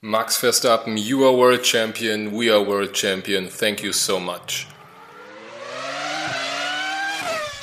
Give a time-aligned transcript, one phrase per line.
[0.00, 3.48] Max Verstappen, you are world champion, we are world champion.
[3.48, 4.68] Thank you so much.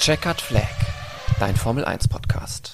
[0.02, 0.68] Checkered Flag,
[1.40, 2.74] dein Formel 1 Podcast.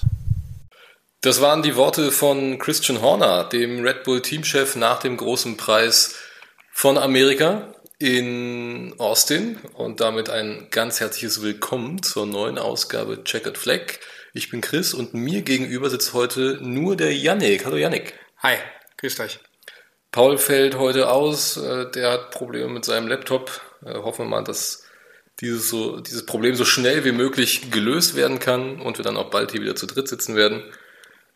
[1.20, 6.16] Das waren die Worte von Christian Horner, dem Red Bull Teamchef nach dem großen Preis
[6.72, 14.00] von Amerika in Austin und damit ein ganz herzliches Willkommen zur neuen Ausgabe Checkered Flag.
[14.34, 17.64] Ich bin Chris und mir gegenüber sitzt heute nur der Yannick.
[17.64, 18.14] Hallo Yannick.
[18.38, 18.56] Hi,
[18.96, 19.38] grüßt euch.
[20.12, 23.62] Paul fällt heute aus, äh, der hat Probleme mit seinem Laptop.
[23.84, 24.84] Äh, hoffen wir mal, dass
[25.40, 29.30] dieses, so, dieses Problem so schnell wie möglich gelöst werden kann und wir dann auch
[29.30, 30.62] bald hier wieder zu dritt sitzen werden.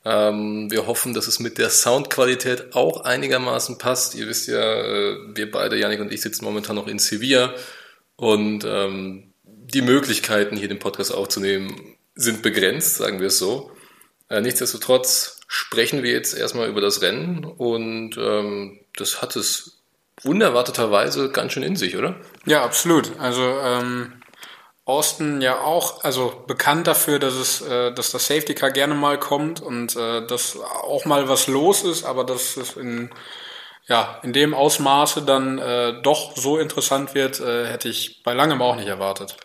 [0.04, 4.14] Ähm, wir hoffen, dass es mit der Soundqualität auch einigermaßen passt.
[4.14, 7.54] Ihr wisst ja, äh, wir beide, Janik und ich, sitzen momentan noch in Sevilla
[8.16, 13.72] und ähm, die Möglichkeiten, hier den Podcast aufzunehmen, sind begrenzt, sagen wir es so.
[14.28, 19.78] Äh, nichtsdestotrotz sprechen wir jetzt erstmal über das Rennen und ähm, das hat es
[20.24, 22.16] unerwarteterweise ganz schön in sich, oder?
[22.46, 23.18] Ja, absolut.
[23.18, 24.12] Also ähm,
[24.84, 29.18] Austin ja auch, also bekannt dafür, dass es, äh, dass das Safety Car gerne mal
[29.18, 33.10] kommt und äh, dass auch mal was los ist, aber dass es in
[33.88, 38.62] ja in dem Ausmaße dann äh, doch so interessant wird, äh, hätte ich bei langem
[38.62, 39.36] auch nicht erwartet.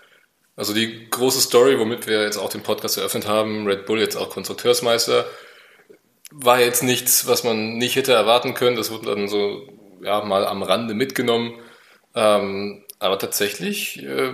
[0.62, 4.16] Also die große Story, womit wir jetzt auch den Podcast eröffnet haben, Red Bull jetzt
[4.16, 5.26] auch Konstrukteursmeister,
[6.30, 8.76] war jetzt nichts, was man nicht hätte erwarten können.
[8.76, 9.68] Das wurde dann so
[10.04, 11.56] ja mal am Rande mitgenommen.
[12.14, 14.34] Ähm, aber tatsächlich äh,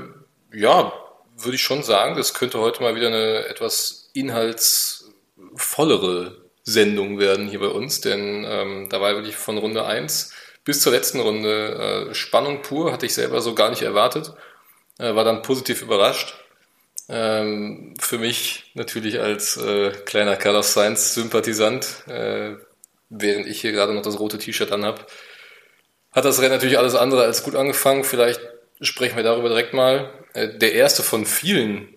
[0.52, 0.92] ja,
[1.38, 7.62] würde ich schon sagen, das könnte heute mal wieder eine etwas inhaltsvollere Sendung werden hier
[7.62, 10.34] bei uns, denn ähm, da war wirklich von Runde 1
[10.66, 14.34] bis zur letzten Runde äh, Spannung pur, hatte ich selber so gar nicht erwartet,
[15.00, 16.36] äh, war dann positiv überrascht.
[17.09, 22.56] Ähm, für mich natürlich als äh, kleiner Carlos Sainz Sympathisant, äh,
[23.09, 25.09] während ich hier gerade noch das rote T-Shirt anhab,
[26.12, 28.03] hat das Rennen natürlich alles andere als gut angefangen.
[28.03, 28.42] Vielleicht
[28.81, 30.12] sprechen wir darüber direkt mal.
[30.34, 31.96] Äh, der erste von vielen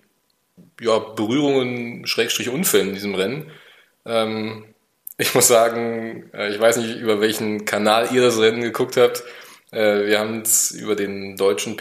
[0.80, 3.50] ja, Berührungen, Schrägstrich Unfällen in diesem Rennen.
[4.06, 4.74] Ähm,
[5.18, 9.22] ich muss sagen, äh, ich weiß nicht, über welchen Kanal ihr das Rennen geguckt habt.
[9.72, 11.76] Äh, wir haben es über den deutschen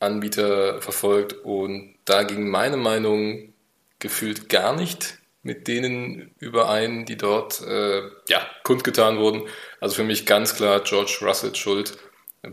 [0.00, 3.52] Pay-TV-Anbieter verfolgt und da ging meine Meinung
[3.98, 9.42] gefühlt gar nicht mit denen überein, die dort äh, ja, kundgetan wurden.
[9.80, 11.98] Also für mich ganz klar George Russell schuld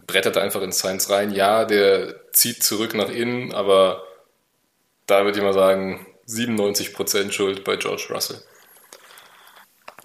[0.07, 1.31] brettert einfach in Science rein.
[1.31, 4.03] Ja, der zieht zurück nach innen, aber
[5.05, 8.41] da würde ich mal sagen, 97% Schuld bei George Russell.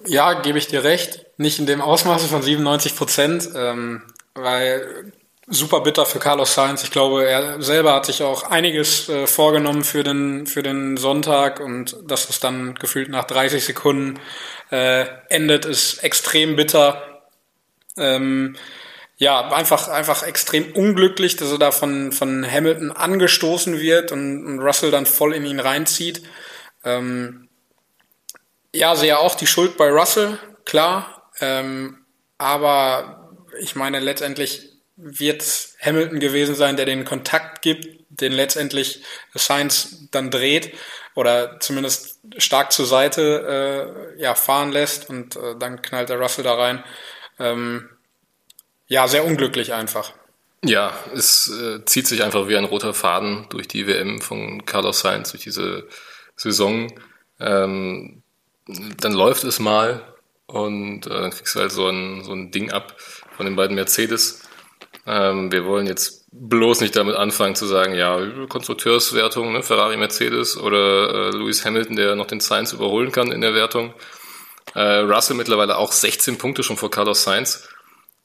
[0.07, 1.27] Ja, gebe ich dir recht.
[1.39, 4.03] Nicht in dem Ausmaße von 97 Prozent, ähm,
[4.35, 5.13] weil
[5.49, 6.83] super bitter für Carlos Sainz.
[6.83, 11.61] Ich glaube, er selber hat sich auch einiges äh, vorgenommen für den, für den Sonntag
[11.61, 14.19] und dass es dann gefühlt nach 30 Sekunden
[14.71, 17.23] äh, endet, ist extrem bitter.
[17.97, 18.57] Ähm,
[19.19, 24.61] ja, einfach, einfach extrem unglücklich, dass er da von, von Hamilton angestoßen wird und, und
[24.61, 26.23] Russell dann voll in ihn reinzieht.
[26.85, 27.49] Ähm,
[28.75, 31.31] ja, sehe auch die Schuld bei Russell, klar.
[31.41, 32.05] Ähm,
[32.37, 35.45] aber ich meine, letztendlich wird
[35.81, 39.03] Hamilton gewesen sein, der den Kontakt gibt, den letztendlich
[39.35, 40.75] Sainz dann dreht
[41.15, 46.45] oder zumindest stark zur Seite äh, ja, fahren lässt und äh, dann knallt der Russell
[46.45, 46.83] da rein.
[47.39, 47.91] Ähm,
[48.87, 50.13] ja, sehr unglücklich einfach.
[50.65, 55.01] Ja, es äh, zieht sich einfach wie ein roter Faden durch die WM von Carlos
[55.01, 55.87] Sainz, durch diese
[56.37, 56.93] Saison.
[57.39, 58.23] Ähm,
[58.67, 60.03] dann läuft es mal
[60.47, 62.97] und äh, dann kriegst du halt so ein, so ein Ding ab
[63.37, 64.46] von den beiden Mercedes.
[65.07, 70.57] Ähm, wir wollen jetzt bloß nicht damit anfangen zu sagen, ja, Konstrukteurswertung, ne, Ferrari, Mercedes
[70.57, 73.95] oder äh, Lewis Hamilton, der noch den Sainz überholen kann in der Wertung.
[74.75, 77.69] Äh, Russell mittlerweile auch 16 Punkte schon vor Carlos Sainz.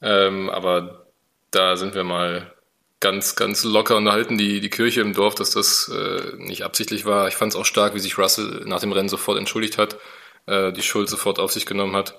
[0.02, 1.06] Ähm, aber
[1.52, 2.52] da sind wir mal
[2.98, 7.04] ganz, ganz locker und halten die, die Kirche im Dorf, dass das äh, nicht absichtlich
[7.04, 7.28] war.
[7.28, 9.98] Ich fand es auch stark, wie sich Russell nach dem Rennen sofort entschuldigt hat,
[10.46, 12.18] äh, die Schuld sofort auf sich genommen hat.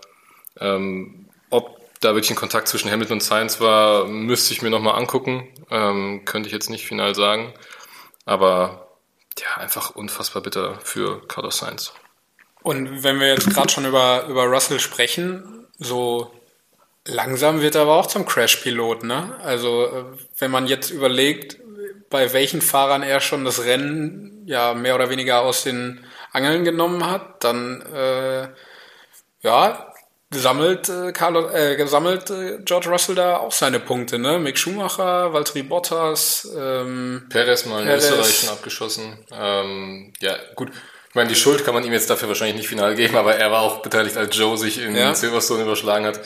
[0.59, 4.95] Ähm, ob da wirklich ein Kontakt zwischen Hamilton und Sainz war, müsste ich mir nochmal
[4.95, 5.47] angucken.
[5.69, 7.53] Ähm, könnte ich jetzt nicht final sagen.
[8.25, 8.87] Aber
[9.39, 11.93] ja, einfach unfassbar bitter für Carlos Sainz.
[12.61, 16.31] Und wenn wir jetzt gerade schon über, über Russell sprechen, so
[17.05, 19.37] Langsam wird er aber auch zum Crash-Pilot, ne?
[19.43, 20.03] Also, äh,
[20.37, 21.57] wenn man jetzt überlegt,
[22.09, 27.05] bei welchen Fahrern er schon das Rennen ja mehr oder weniger aus den Angeln genommen
[27.05, 28.47] hat, dann äh,
[29.41, 29.92] ja,
[30.33, 34.39] gesammelt, äh, Carlos, äh, gesammelt äh, George Russell da auch seine Punkte, ne?
[34.39, 38.09] Mick Schumacher, Valtteri Bottas, ähm, Perez mal in Perez.
[38.09, 39.25] Österreich schon abgeschossen.
[39.31, 40.71] Ähm, ja, gut.
[41.09, 43.51] Ich meine, die Schuld kann man ihm jetzt dafür wahrscheinlich nicht final geben, aber er
[43.51, 45.13] war auch beteiligt, als Joe sich in ja.
[45.13, 46.19] Silverstone überschlagen hat.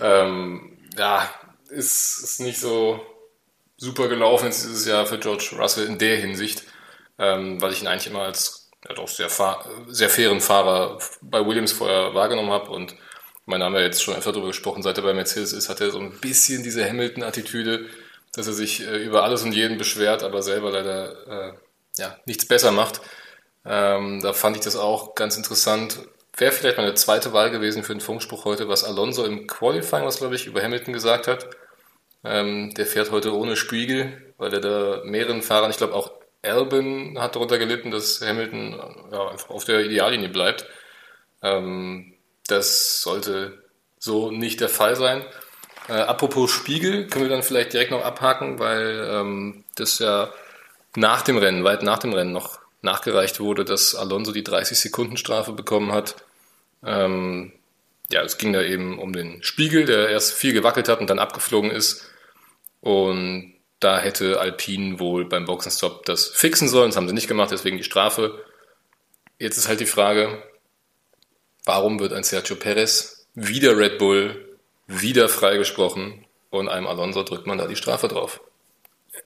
[0.00, 1.28] Ähm, ja,
[1.70, 3.00] ist, ist nicht so
[3.78, 6.64] super gelaufen jetzt dieses Jahr für George Russell in der Hinsicht,
[7.18, 9.28] ähm, weil ich ihn eigentlich immer als ja, doch sehr,
[9.88, 12.94] sehr fairen Fahrer bei Williams vorher wahrgenommen habe und
[13.48, 15.90] mein Name ja jetzt schon öfter darüber gesprochen, seit er bei Mercedes ist, hat er
[15.90, 17.86] so ein bisschen diese Hamilton-Attitüde,
[18.32, 21.52] dass er sich äh, über alles und jeden beschwert, aber selber leider äh,
[21.96, 23.00] ja, nichts besser macht.
[23.64, 25.98] Ähm, da fand ich das auch ganz interessant.
[26.36, 30.18] Wäre vielleicht meine zweite Wahl gewesen für den Funkspruch heute, was Alonso im Qualifying, was
[30.18, 31.48] glaube ich, über Hamilton gesagt hat.
[32.24, 36.12] Ähm, der fährt heute ohne Spiegel, weil er da mehreren Fahrern, ich glaube auch
[36.42, 40.66] Albin hat darunter gelitten, dass Hamilton ja, einfach auf der Ideallinie bleibt.
[41.42, 42.14] Ähm,
[42.48, 43.62] das sollte
[43.98, 45.24] so nicht der Fall sein.
[45.88, 50.32] Äh, apropos Spiegel, können wir dann vielleicht direkt noch abhaken, weil ähm, das ja
[50.96, 55.92] nach dem Rennen, weit nach dem Rennen noch nachgereicht wurde, dass Alonso die 30-Sekunden-Strafe bekommen
[55.92, 56.16] hat.
[56.84, 57.52] Ähm,
[58.10, 61.18] ja, es ging da eben um den Spiegel, der erst viel gewackelt hat und dann
[61.18, 62.06] abgeflogen ist.
[62.80, 66.90] Und da hätte Alpine wohl beim Boxenstopp das fixen sollen.
[66.90, 68.44] Das haben sie nicht gemacht, deswegen die Strafe.
[69.38, 70.42] Jetzt ist halt die Frage,
[71.68, 77.58] warum wird ein Sergio Perez wieder Red Bull, wieder freigesprochen und einem Alonso drückt man
[77.58, 78.40] da die Strafe drauf?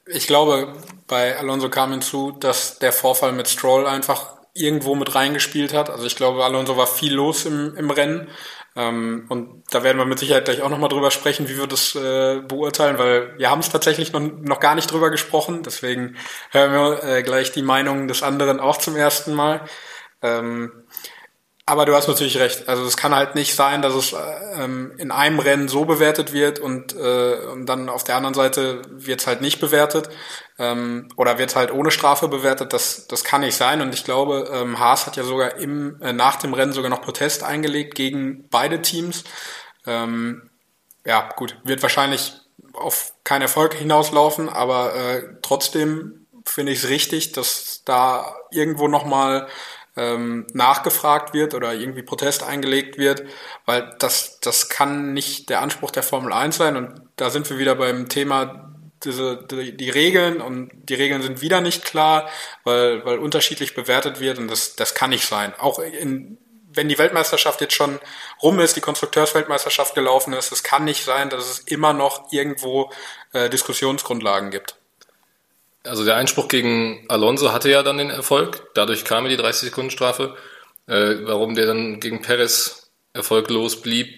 [0.07, 0.75] Ich glaube,
[1.07, 5.89] bei Alonso kam hinzu, dass der Vorfall mit Stroll einfach irgendwo mit reingespielt hat.
[5.89, 8.29] Also ich glaube, Alonso war viel los im, im Rennen.
[8.75, 11.95] Ähm, und da werden wir mit Sicherheit gleich auch nochmal drüber sprechen, wie wir das
[11.95, 15.63] äh, beurteilen, weil wir haben es tatsächlich noch, noch gar nicht drüber gesprochen.
[15.63, 16.17] Deswegen
[16.51, 19.61] hören wir äh, gleich die Meinungen des anderen auch zum ersten Mal.
[20.23, 20.73] Ähm,
[21.73, 22.69] aber du hast natürlich recht.
[22.69, 24.15] Also es kann halt nicht sein, dass es
[24.59, 28.83] ähm, in einem Rennen so bewertet wird und, äh, und dann auf der anderen Seite
[28.91, 30.11] wird es halt nicht bewertet
[30.59, 32.75] ähm, oder wird halt ohne Strafe bewertet.
[32.75, 33.81] Das, das kann nicht sein.
[33.81, 37.01] Und ich glaube, ähm, Haas hat ja sogar im, äh, nach dem Rennen sogar noch
[37.01, 39.25] Protest eingelegt gegen beide Teams.
[39.87, 40.51] Ähm,
[41.07, 42.35] ja, gut, wird wahrscheinlich
[42.75, 49.49] auf keinen Erfolg hinauslaufen, aber äh, trotzdem finde ich es richtig, dass da irgendwo nochmal
[49.97, 53.25] ähm, nachgefragt wird oder irgendwie Protest eingelegt wird,
[53.67, 56.77] weil das, das kann nicht der Anspruch der Formel 1 sein.
[56.77, 58.73] Und da sind wir wieder beim Thema
[59.05, 62.29] diese, die, die Regeln und die Regeln sind wieder nicht klar,
[62.65, 65.53] weil, weil unterschiedlich bewertet wird und das, das kann nicht sein.
[65.59, 66.39] Auch in,
[66.75, 67.99] wenn die Weltmeisterschaft jetzt schon
[68.43, 72.91] rum ist, die Konstrukteursweltmeisterschaft gelaufen ist, es kann nicht sein, dass es immer noch irgendwo
[73.33, 74.77] äh, Diskussionsgrundlagen gibt.
[75.85, 80.37] Also der Einspruch gegen Alonso hatte ja dann den Erfolg, dadurch kam ja die 30-Sekunden-Strafe.
[80.87, 84.09] Äh, warum der dann gegen Perez erfolglos blieb,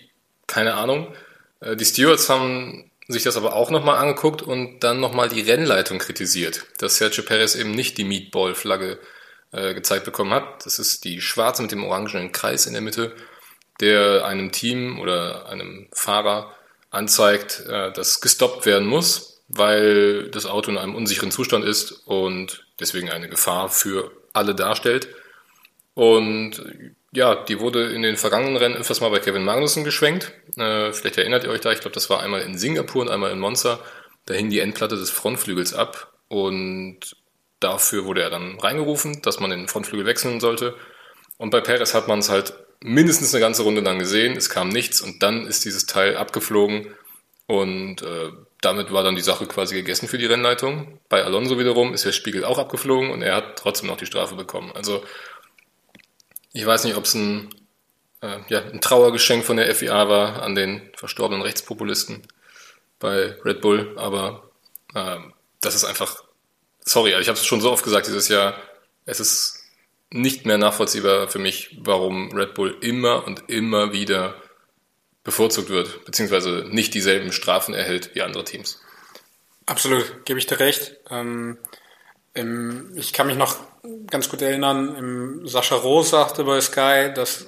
[0.46, 1.14] keine Ahnung.
[1.60, 5.98] Äh, die Stewards haben sich das aber auch nochmal angeguckt und dann nochmal die Rennleitung
[5.98, 8.98] kritisiert, dass Sergio Perez eben nicht die Meatball-Flagge
[9.52, 10.64] äh, gezeigt bekommen hat.
[10.64, 13.14] Das ist die schwarze mit dem orangenen Kreis in der Mitte,
[13.80, 16.54] der einem Team oder einem Fahrer
[16.90, 22.66] anzeigt, äh, dass gestoppt werden muss weil das Auto in einem unsicheren Zustand ist und
[22.80, 25.08] deswegen eine Gefahr für alle darstellt.
[25.94, 26.62] Und
[27.12, 30.32] ja, die wurde in den vergangenen Rennen öfters mal bei Kevin Magnussen geschwenkt.
[30.56, 33.30] Äh, vielleicht erinnert ihr euch da, ich glaube, das war einmal in Singapur und einmal
[33.30, 33.78] in Monza.
[34.26, 37.16] Da hing die Endplatte des Frontflügels ab und
[37.60, 40.74] dafür wurde er dann reingerufen, dass man den Frontflügel wechseln sollte.
[41.36, 44.68] Und bei Perez hat man es halt mindestens eine ganze Runde lang gesehen, es kam
[44.68, 46.94] nichts und dann ist dieses Teil abgeflogen
[47.46, 48.30] und äh,
[48.64, 51.00] damit war dann die Sache quasi gegessen für die Rennleitung.
[51.08, 54.34] Bei Alonso wiederum ist der Spiegel auch abgeflogen und er hat trotzdem noch die Strafe
[54.34, 54.72] bekommen.
[54.74, 55.04] Also
[56.52, 57.54] ich weiß nicht, ob es ein,
[58.22, 62.22] äh, ja, ein Trauergeschenk von der FIA war an den verstorbenen Rechtspopulisten
[62.98, 64.50] bei Red Bull, aber
[64.94, 65.18] äh,
[65.60, 66.24] das ist einfach,
[66.80, 68.56] sorry, ich habe es schon so oft gesagt dieses Jahr,
[69.04, 69.64] es ist
[70.10, 74.36] nicht mehr nachvollziehbar für mich, warum Red Bull immer und immer wieder
[75.24, 78.80] bevorzugt wird, beziehungsweise nicht dieselben Strafen erhält wie andere Teams.
[79.66, 80.96] Absolut, gebe ich dir recht.
[81.10, 81.58] Ähm,
[82.34, 83.56] im, ich kann mich noch
[84.08, 87.46] ganz gut erinnern, im Sascha Roos sagte bei Sky, dass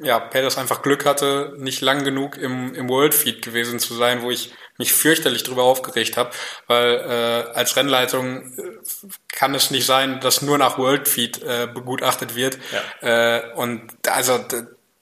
[0.00, 4.22] ja, Peters einfach Glück hatte, nicht lang genug im, im World Feed gewesen zu sein,
[4.22, 6.30] wo ich mich fürchterlich drüber aufgeregt habe,
[6.66, 8.80] weil äh, als Rennleitung äh,
[9.32, 12.58] kann es nicht sein, dass nur nach World Feed äh, begutachtet wird.
[13.00, 13.36] Ja.
[13.36, 14.44] Äh, und also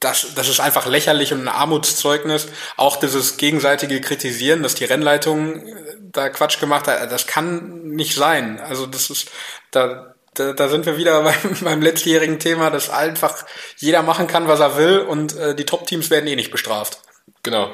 [0.02, 2.49] das, das ist einfach lächerlich und ein Armutszeugnis.
[2.76, 8.14] Auch dieses gegenseitige Kritisieren, dass die Rennleitung äh, da Quatsch gemacht hat, das kann nicht
[8.14, 8.61] sein.
[8.61, 9.30] Also das ist,
[9.71, 13.44] da, da, da sind wir wieder beim, beim letztjährigen Thema, dass einfach
[13.76, 17.00] jeder machen kann, was er will und äh, die Top-Teams werden eh nicht bestraft.
[17.42, 17.71] Genau.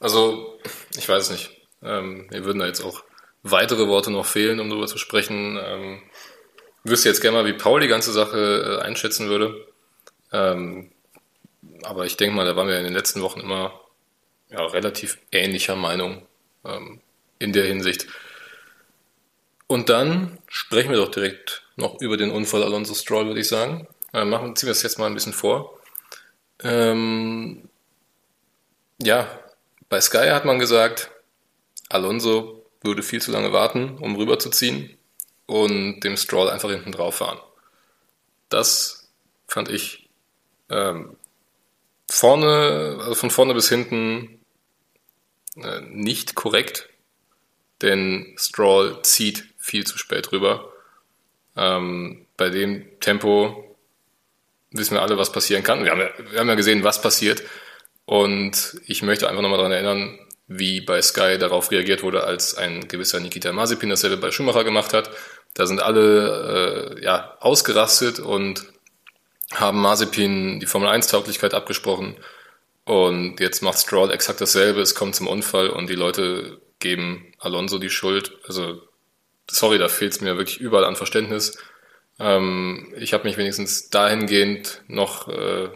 [0.00, 0.58] Also,
[0.96, 1.50] ich weiß nicht.
[1.82, 3.02] Ähm, mir würden da jetzt auch
[3.42, 5.58] weitere Worte noch fehlen, um darüber zu sprechen.
[5.62, 6.02] Ähm,
[6.84, 9.66] wüsste jetzt gerne mal, wie Paul die ganze Sache äh, einschätzen würde.
[10.32, 10.90] Ähm,
[11.82, 13.80] aber ich denke mal, da waren wir in den letzten Wochen immer
[14.50, 16.26] ja, relativ ähnlicher Meinung
[16.64, 17.00] ähm,
[17.38, 18.06] in der Hinsicht.
[19.66, 23.86] Und dann sprechen wir doch direkt noch über den Unfall Alonso Stroll, würde ich sagen.
[24.12, 25.78] Äh, machen, ziehen wir es jetzt mal ein bisschen vor.
[26.62, 27.68] Ähm,
[29.00, 29.28] ja,
[29.88, 31.10] bei Sky hat man gesagt,
[31.90, 34.96] Alonso würde viel zu lange warten, um rüberzuziehen
[35.46, 37.38] und dem Stroll einfach hinten drauf fahren.
[38.48, 39.08] Das
[39.46, 40.08] fand ich
[40.70, 41.17] ähm,
[42.08, 44.40] vorne, also von vorne bis hinten
[45.56, 46.88] äh, nicht korrekt,
[47.82, 50.72] denn Stroll zieht viel zu spät rüber.
[51.56, 53.76] Ähm, bei dem Tempo
[54.70, 55.84] wissen wir alle, was passieren kann.
[55.84, 57.42] Wir haben, ja, wir haben ja gesehen, was passiert.
[58.04, 62.88] Und ich möchte einfach nochmal daran erinnern, wie bei Sky darauf reagiert wurde, als ein
[62.88, 65.10] gewisser Nikita Mazepin dasselbe bei Schumacher gemacht hat.
[65.54, 68.66] Da sind alle äh, ja, ausgerastet und
[69.54, 72.16] haben Mazepin die Formel 1 Tauglichkeit abgesprochen.
[72.84, 74.80] Und jetzt macht Stroll exakt dasselbe.
[74.80, 78.32] Es kommt zum Unfall und die Leute geben Alonso die Schuld.
[78.46, 78.82] Also,
[79.50, 81.58] sorry, da fehlt es mir wirklich überall an Verständnis.
[82.18, 85.68] Ähm, ich habe mich wenigstens dahingehend noch äh,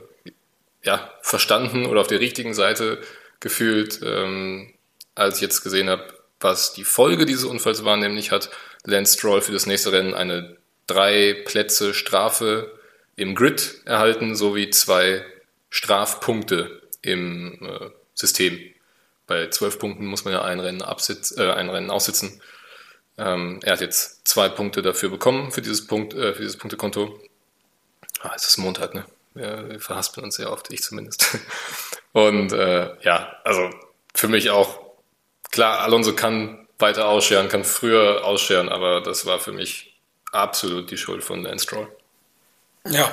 [0.82, 3.00] ja, verstanden oder auf der richtigen Seite
[3.40, 4.72] gefühlt, ähm,
[5.14, 8.50] als ich jetzt gesehen habe, was die Folge dieses Unfalls war, nämlich hat
[8.84, 12.72] Lance Stroll für das nächste Rennen eine drei Plätze Strafe
[13.16, 15.24] im Grid erhalten, sowie zwei
[15.70, 18.58] Strafpunkte im äh, System.
[19.26, 22.40] Bei zwölf Punkten muss man ja ein Rennen, absitz, äh, ein Rennen aussitzen.
[23.18, 27.20] Ähm, er hat jetzt zwei Punkte dafür bekommen, für dieses, Punkt, äh, für dieses Punktekonto.
[28.20, 29.04] Ah, es ist Montag, ne?
[29.34, 31.38] Wir, wir verhaspeln uns sehr oft, ich zumindest.
[32.12, 33.70] Und äh, ja, also
[34.14, 34.80] für mich auch,
[35.50, 40.00] klar, Alonso kann weiter ausscheren, kann früher ausscheren, aber das war für mich
[40.32, 41.88] absolut die Schuld von Lance Stroll.
[42.88, 43.10] Ja,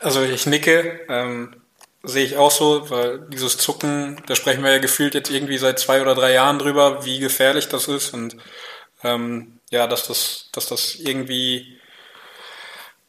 [0.00, 1.62] also ich nicke, ähm,
[2.02, 5.78] sehe ich auch so, weil dieses Zucken, da sprechen wir ja gefühlt jetzt irgendwie seit
[5.78, 8.36] zwei oder drei Jahren drüber, wie gefährlich das ist und
[9.04, 11.78] ähm, ja, dass das, dass das irgendwie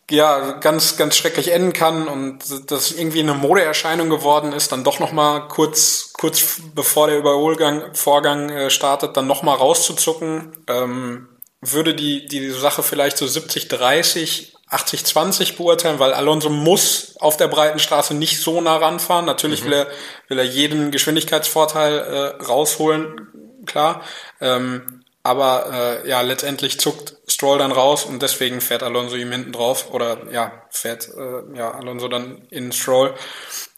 [0.10, 2.40] ja ganz ganz schrecklich enden kann und
[2.70, 7.94] das irgendwie eine Modeerscheinung geworden ist, dann doch noch mal kurz kurz bevor der Überholgang
[7.96, 11.30] Vorgang äh, startet, dann noch mal rauszuzucken, ähm,
[11.62, 17.50] würde die die Sache vielleicht so 70 30 80-20 beurteilen, weil Alonso muss auf der
[17.50, 19.26] breiten Straße nicht so nah ranfahren.
[19.26, 19.66] Natürlich mhm.
[19.66, 19.88] will, er,
[20.30, 24.02] will er jeden Geschwindigkeitsvorteil äh, rausholen, klar.
[24.40, 29.52] Ähm, aber äh, ja, letztendlich zuckt Stroll dann raus und deswegen fährt Alonso ihm hinten
[29.52, 33.14] drauf oder ja, fährt äh, ja Alonso dann in Stroll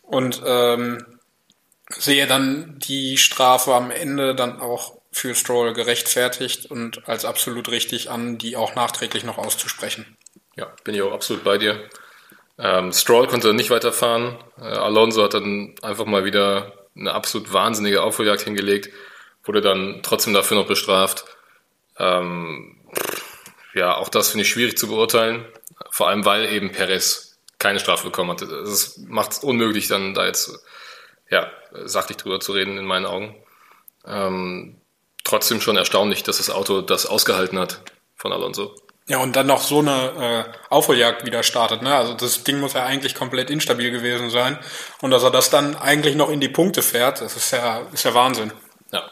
[0.03, 1.19] und ähm,
[1.89, 8.09] sehe dann die Strafe am Ende dann auch für Stroll gerechtfertigt und als absolut richtig
[8.09, 10.17] an, die auch nachträglich noch auszusprechen.
[10.55, 11.89] Ja, bin ich auch absolut bei dir.
[12.57, 14.37] Ähm, Stroll konnte nicht weiterfahren.
[14.59, 18.89] Äh, Alonso hat dann einfach mal wieder eine absolut wahnsinnige Aufholjagd hingelegt
[19.43, 21.25] wurde dann trotzdem dafür noch bestraft.
[21.97, 22.79] Ähm,
[23.73, 25.45] ja, auch das finde ich schwierig zu beurteilen.
[25.89, 28.41] Vor allem, weil eben Perez keine Strafe bekommen hat.
[28.41, 30.59] Es macht es unmöglich, dann da jetzt
[31.29, 31.51] ja,
[31.85, 33.35] sachlich drüber zu reden, in meinen Augen.
[34.05, 34.81] Ähm,
[35.23, 37.81] trotzdem schon erstaunlich, dass das Auto das ausgehalten hat
[38.15, 38.75] von Alonso.
[39.07, 41.81] Ja, und dann noch so eine äh, Aufholjagd wieder startet.
[41.81, 41.93] Ne?
[41.93, 44.57] Also das Ding muss ja eigentlich komplett instabil gewesen sein.
[45.01, 48.05] Und dass er das dann eigentlich noch in die Punkte fährt, das ist ja, ist
[48.05, 48.53] ja Wahnsinn.
[48.93, 49.11] Ja,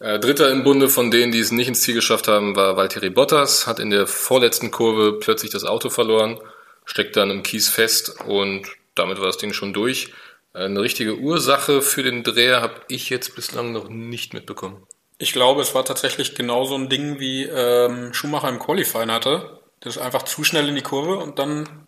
[0.00, 3.10] äh, Dritter im Bunde von denen, die es nicht ins Ziel geschafft haben, war Valtteri
[3.10, 6.40] Bottas, hat in der vorletzten Kurve plötzlich das Auto verloren,
[6.84, 10.12] steckt dann im Kies fest und damit war das Ding schon durch.
[10.52, 14.84] Eine richtige Ursache für den Dreher habe ich jetzt bislang noch nicht mitbekommen.
[15.22, 19.60] Ich glaube, es war tatsächlich genauso ein Ding, wie ähm, Schumacher im Qualifying hatte.
[19.78, 21.86] Das ist einfach zu schnell in die Kurve und dann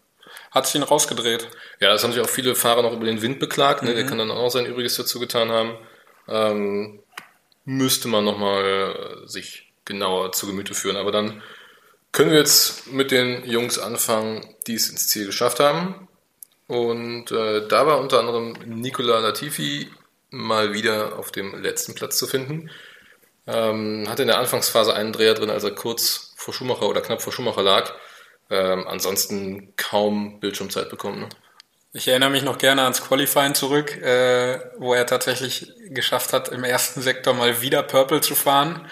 [0.53, 1.49] hat sich ihn rausgedreht.
[1.81, 3.83] Ja, das haben sich auch viele Fahrer noch über den Wind beklagt.
[3.83, 3.91] Ne?
[3.91, 3.95] Mhm.
[3.97, 5.77] Der kann dann auch sein Übriges dazu getan haben.
[6.29, 7.01] Ähm,
[7.65, 10.97] müsste man nochmal äh, sich genauer zu Gemüte führen.
[10.97, 11.43] Aber dann
[12.13, 16.07] können wir jetzt mit den Jungs anfangen, die es ins Ziel geschafft haben.
[16.69, 19.91] Und äh, da war unter anderem Nicola Latifi
[20.31, 22.71] mal wieder auf dem letzten Platz zu finden.
[23.47, 27.23] Ähm, hatte in der Anfangsphase einen Dreher drin, als er kurz vor Schumacher oder knapp
[27.23, 27.93] vor Schumacher lag.
[28.51, 31.21] Ähm, ansonsten kaum Bildschirmzeit bekommen.
[31.21, 31.29] Ne?
[31.97, 36.65] Ich erinnere mich noch gerne ans Qualifying zurück, äh, wo er tatsächlich geschafft hat, im
[36.65, 38.89] ersten Sektor mal wieder Purple zu fahren,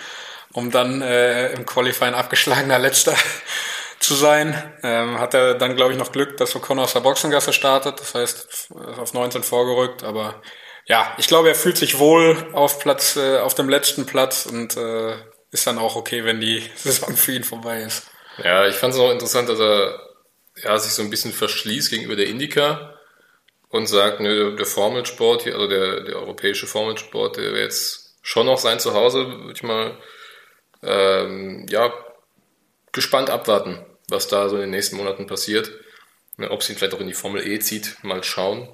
[0.52, 3.14] um dann äh, im Qualifying abgeschlagener Letzter
[3.98, 4.54] zu sein.
[4.84, 8.14] Ähm, hat er dann, glaube ich, noch Glück, dass O'Connor aus der Boxengasse startet, das
[8.14, 8.68] heißt,
[8.98, 10.40] auf 19 vorgerückt, aber
[10.86, 14.76] ja, ich glaube, er fühlt sich wohl auf Platz, äh, auf dem letzten Platz und
[14.76, 15.16] äh,
[15.50, 18.06] ist dann auch okay, wenn die Saison für ihn vorbei ist.
[18.42, 20.00] Ja, ich fand es auch interessant, dass er
[20.62, 22.98] ja, sich so ein bisschen verschließt gegenüber der Indica
[23.68, 28.46] und sagt, nö, der Formelsport hier, also der, der europäische Formelsport, der wäre jetzt schon
[28.46, 29.98] noch sein Zuhause, würde ich mal
[30.82, 31.92] ähm, ja,
[32.92, 35.70] gespannt abwarten, was da so in den nächsten Monaten passiert.
[36.38, 38.68] Ob es ihn vielleicht auch in die Formel E zieht, mal schauen.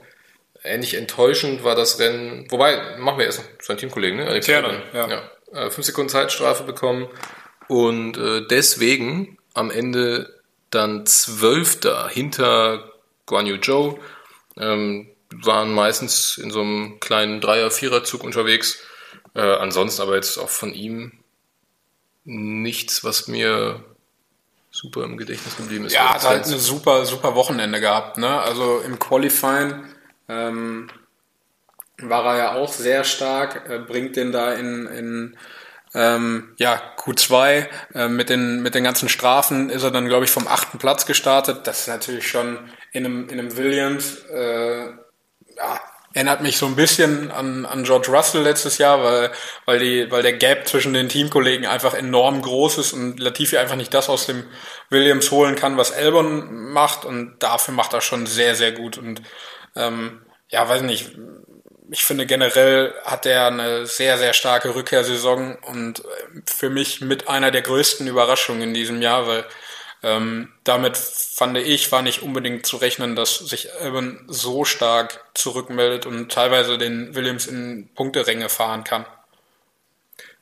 [0.68, 4.26] Ähnlich enttäuschend war das Rennen, wobei, machen wir erst noch seinen Teamkollegen, ne?
[4.26, 5.08] Alex Ternan, ja.
[5.08, 5.22] ja.
[5.52, 7.08] Äh, fünf Sekunden Zeitstrafe bekommen
[7.68, 10.38] und äh, deswegen am Ende
[10.70, 12.92] dann Zwölfter hinter
[13.26, 13.98] Guan Yu Zhou,
[14.56, 18.80] ähm, waren meistens in so einem kleinen Dreier-Vierer-Zug unterwegs.
[19.34, 21.12] Äh, ansonsten aber jetzt auch von ihm
[22.24, 23.84] nichts, was mir
[24.70, 25.92] super im Gedächtnis geblieben ist.
[25.92, 28.18] Ja, hat halt eine super, super Wochenende gehabt.
[28.18, 28.40] Ne?
[28.40, 29.84] Also im Qualifying
[30.28, 30.88] ähm,
[32.00, 35.36] war er ja auch sehr stark, äh, bringt den da in, in
[35.94, 40.30] ähm, ja, Q2 äh, mit, den, mit den ganzen Strafen ist er dann, glaube ich,
[40.30, 41.66] vom achten Platz gestartet.
[41.66, 42.58] Das ist natürlich schon
[42.92, 44.84] in einem, in einem Williams, äh,
[45.56, 45.80] ja,
[46.12, 49.30] erinnert mich so ein bisschen an, an George Russell letztes Jahr, weil,
[49.66, 53.76] weil, die, weil der Gap zwischen den Teamkollegen einfach enorm groß ist und Latifi einfach
[53.76, 54.44] nicht das aus dem
[54.90, 57.04] Williams holen kann, was Albon macht.
[57.04, 58.98] Und dafür macht er schon sehr, sehr gut.
[58.98, 59.22] Und
[59.78, 60.20] ähm,
[60.50, 61.12] ja, weiß nicht,
[61.90, 66.02] ich finde generell hat er eine sehr, sehr starke Rückkehrsaison und
[66.46, 69.44] für mich mit einer der größten Überraschungen in diesem Jahr, weil
[70.02, 76.06] ähm, damit fand ich, war nicht unbedingt zu rechnen, dass sich Albon so stark zurückmeldet
[76.06, 79.06] und teilweise den Williams in Punkteränge fahren kann.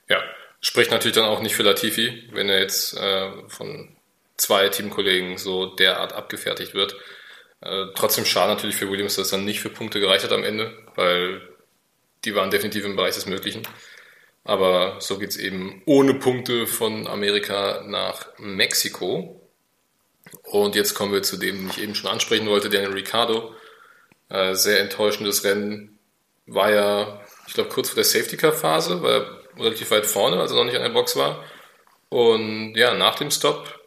[0.09, 0.23] Ja,
[0.61, 3.97] spricht natürlich dann auch nicht für Latifi, wenn er jetzt äh, von
[4.37, 6.97] zwei Teamkollegen so derart abgefertigt wird.
[7.61, 10.45] Äh, trotzdem schade natürlich für Williams, dass es dann nicht für Punkte gereicht hat am
[10.45, 11.41] Ende, weil
[12.25, 13.63] die waren definitiv im Bereich des Möglichen.
[14.45, 19.41] Aber so geht es eben ohne Punkte von Amerika nach Mexiko.
[20.45, 23.55] Und jetzt kommen wir zu dem, den ich eben schon ansprechen wollte, Daniel Ricciardo.
[24.29, 25.99] Äh, sehr enttäuschendes Rennen.
[26.47, 30.59] War ja, ich glaube, kurz vor der Safety-Car-Phase, war er relativ weit vorne, als er
[30.59, 31.45] noch nicht an der Box war.
[32.09, 33.81] Und ja, nach dem Stop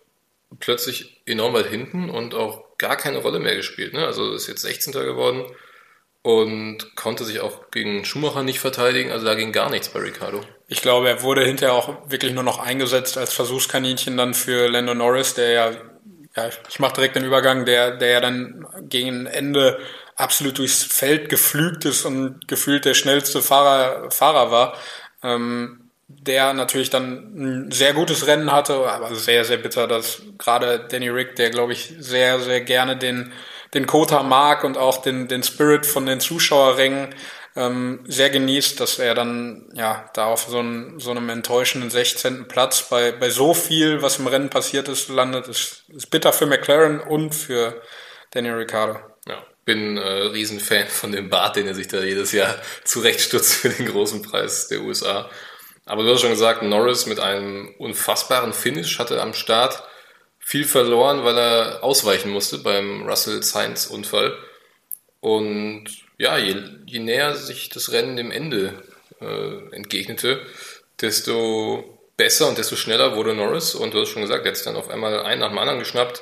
[0.60, 3.94] plötzlich enorm weit hinten und auch gar keine Rolle mehr gespielt.
[3.94, 4.06] Ne?
[4.06, 4.94] Also ist jetzt 16.
[4.94, 5.46] geworden
[6.22, 9.12] und konnte sich auch gegen Schumacher nicht verteidigen.
[9.12, 10.42] Also da ging gar nichts bei Ricardo.
[10.68, 14.94] Ich glaube, er wurde hinterher auch wirklich nur noch eingesetzt als Versuchskaninchen dann für Lando
[14.94, 15.72] Norris, der ja
[16.36, 19.80] ja, ich mache direkt den Übergang, der, der ja dann gegen Ende
[20.16, 24.78] absolut durchs Feld geflügt ist und gefühlt der schnellste Fahrer, Fahrer war,
[25.24, 25.79] ähm,
[26.22, 31.10] der natürlich dann ein sehr gutes Rennen hatte, aber sehr, sehr bitter, dass gerade Danny
[31.10, 33.32] Rick, der glaube ich sehr, sehr gerne den,
[33.74, 37.14] den Kota mag und auch den, den Spirit von den Zuschauerrängen,
[37.56, 42.48] ähm, sehr genießt, dass er dann ja da auf so, ein, so einem enttäuschenden 16.
[42.48, 45.48] Platz bei, bei so viel, was im Rennen passiert ist, landet.
[45.48, 47.82] Ist, ist bitter für McLaren und für
[48.32, 49.00] Daniel Ricciardo.
[49.28, 53.70] Ja, bin äh, Riesenfan von dem Bart, den er sich da jedes Jahr zurechtstutzt für
[53.70, 55.30] den großen Preis der USA.
[55.90, 59.82] Aber du hast schon gesagt, Norris mit einem unfassbaren Finish hatte am Start
[60.38, 64.38] viel verloren, weil er ausweichen musste beim Russell Sainz Unfall.
[65.20, 65.86] Und
[66.20, 68.84] ja, je, je näher sich das Rennen dem Ende
[69.20, 70.46] äh, entgegnete,
[71.02, 73.74] desto besser und desto schneller wurde Norris.
[73.74, 75.80] Und du hast schon gesagt, er hat sich dann auf einmal einen nach dem anderen
[75.80, 76.22] geschnappt,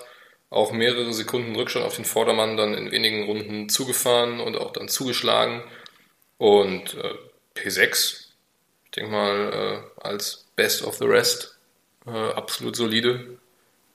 [0.50, 4.88] auch mehrere Sekunden Rückstand auf den Vordermann dann in wenigen Runden zugefahren und auch dann
[4.88, 5.62] zugeschlagen.
[6.38, 7.16] Und äh,
[7.60, 8.27] P6,
[8.88, 11.58] ich denke mal, äh, als Best of the Rest,
[12.06, 13.38] äh, absolut solide.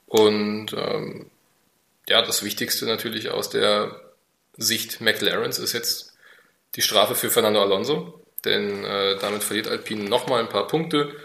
[0.07, 1.31] Und ähm,
[2.09, 4.01] ja, das Wichtigste natürlich aus der
[4.59, 6.15] Sicht McLarens ist jetzt
[6.75, 11.17] die Strafe für Fernando Alonso, denn äh, damit verliert Alpine nochmal ein paar Punkte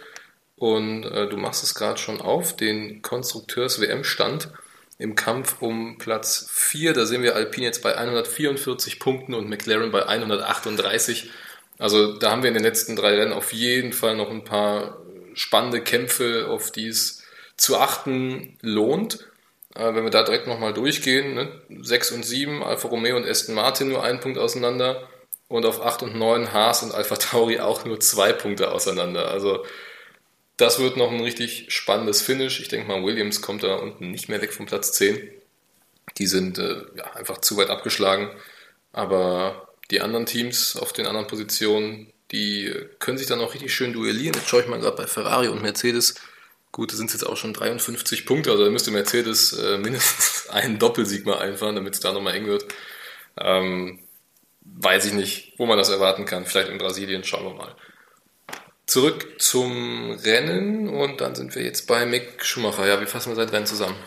[0.55, 4.49] und äh, du machst es gerade schon auf, den Konstrukteurs-WM-Stand
[4.97, 9.91] im Kampf um Platz 4, da sehen wir Alpine jetzt bei 144 Punkten und McLaren
[9.91, 11.29] bei 138.
[11.79, 14.99] Also da haben wir in den letzten drei Rennen auf jeden Fall noch ein paar
[15.33, 17.23] spannende Kämpfe, auf die es
[17.55, 19.27] zu achten lohnt.
[19.75, 21.61] Äh, wenn wir da direkt nochmal durchgehen, ne?
[21.69, 25.07] 6 und 7, Alfa Romeo und Aston Martin nur einen Punkt auseinander
[25.47, 29.29] und auf 8 und 9 Haas und Alfa Tauri auch nur zwei Punkte auseinander.
[29.29, 29.65] Also
[30.57, 32.59] das wird noch ein richtig spannendes Finish.
[32.59, 35.29] Ich denke mal, Williams kommt da unten nicht mehr weg vom Platz 10.
[36.17, 38.31] Die sind äh, ja, einfach zu weit abgeschlagen.
[38.91, 43.93] Aber die anderen Teams auf den anderen Positionen, die können sich dann auch richtig schön
[43.93, 44.35] duellieren.
[44.35, 46.15] Jetzt schaue ich mal gerade bei Ferrari und Mercedes
[46.71, 50.79] Gut, das sind jetzt auch schon 53 Punkte, also da müsste Mercedes äh, mindestens einen
[50.79, 52.65] Doppelsieg mal einfahren, damit es da nochmal eng wird.
[53.35, 53.99] Ähm,
[54.61, 56.45] weiß ich nicht, wo man das erwarten kann.
[56.45, 57.75] Vielleicht in Brasilien, schauen wir mal.
[58.85, 62.87] Zurück zum Rennen und dann sind wir jetzt bei Mick Schumacher.
[62.87, 63.97] Ja, wie fassen wir sein Rennen zusammen?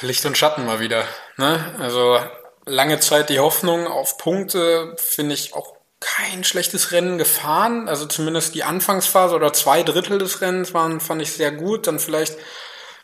[0.00, 1.06] Licht und Schatten mal wieder.
[1.36, 1.74] Ne?
[1.78, 2.18] Also
[2.66, 7.88] lange Zeit die Hoffnung auf Punkte, finde ich auch kein schlechtes Rennen gefahren.
[7.88, 11.86] Also zumindest die Anfangsphase oder zwei Drittel des Rennens waren, fand ich sehr gut.
[11.86, 12.36] Dann vielleicht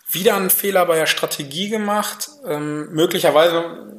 [0.09, 2.29] wieder einen Fehler bei der Strategie gemacht.
[2.47, 3.95] Ähm, möglicherweise,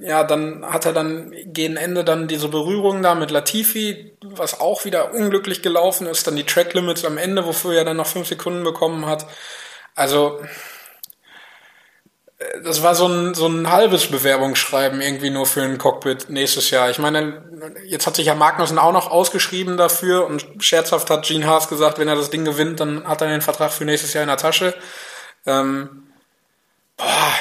[0.00, 4.84] ja, dann hat er dann gegen Ende dann diese Berührung da mit Latifi, was auch
[4.84, 6.26] wieder unglücklich gelaufen ist.
[6.26, 9.26] Dann die Track Limits am Ende, wofür er dann noch fünf Sekunden bekommen hat.
[9.94, 10.40] Also,
[12.64, 16.88] das war so ein, so ein halbes Bewerbungsschreiben irgendwie nur für ein Cockpit nächstes Jahr.
[16.88, 17.42] Ich meine,
[17.86, 21.98] jetzt hat sich ja Magnussen auch noch ausgeschrieben dafür und scherzhaft hat Gene Haas gesagt,
[21.98, 24.38] wenn er das Ding gewinnt, dann hat er den Vertrag für nächstes Jahr in der
[24.38, 24.74] Tasche.
[25.46, 26.06] Ähm,
[26.96, 27.34] boah,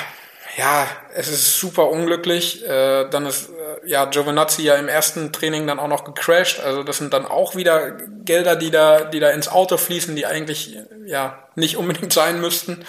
[0.57, 2.67] ja, es ist super unglücklich.
[2.67, 6.59] Äh, dann ist äh, ja Giovinazzi ja im ersten Training dann auch noch gecrashed.
[6.59, 7.91] Also das sind dann auch wieder
[8.25, 12.83] Gelder, die da, die da ins Auto fließen, die eigentlich ja nicht unbedingt sein müssten.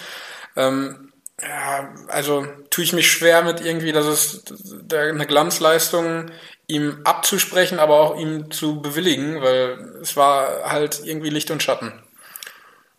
[0.57, 1.10] Ähm,
[1.41, 4.43] ja, also tue ich mich schwer mit irgendwie, dass es
[4.91, 6.31] eine Glanzleistung
[6.67, 11.93] ihm abzusprechen, aber auch ihm zu bewilligen, weil es war halt irgendwie Licht und Schatten.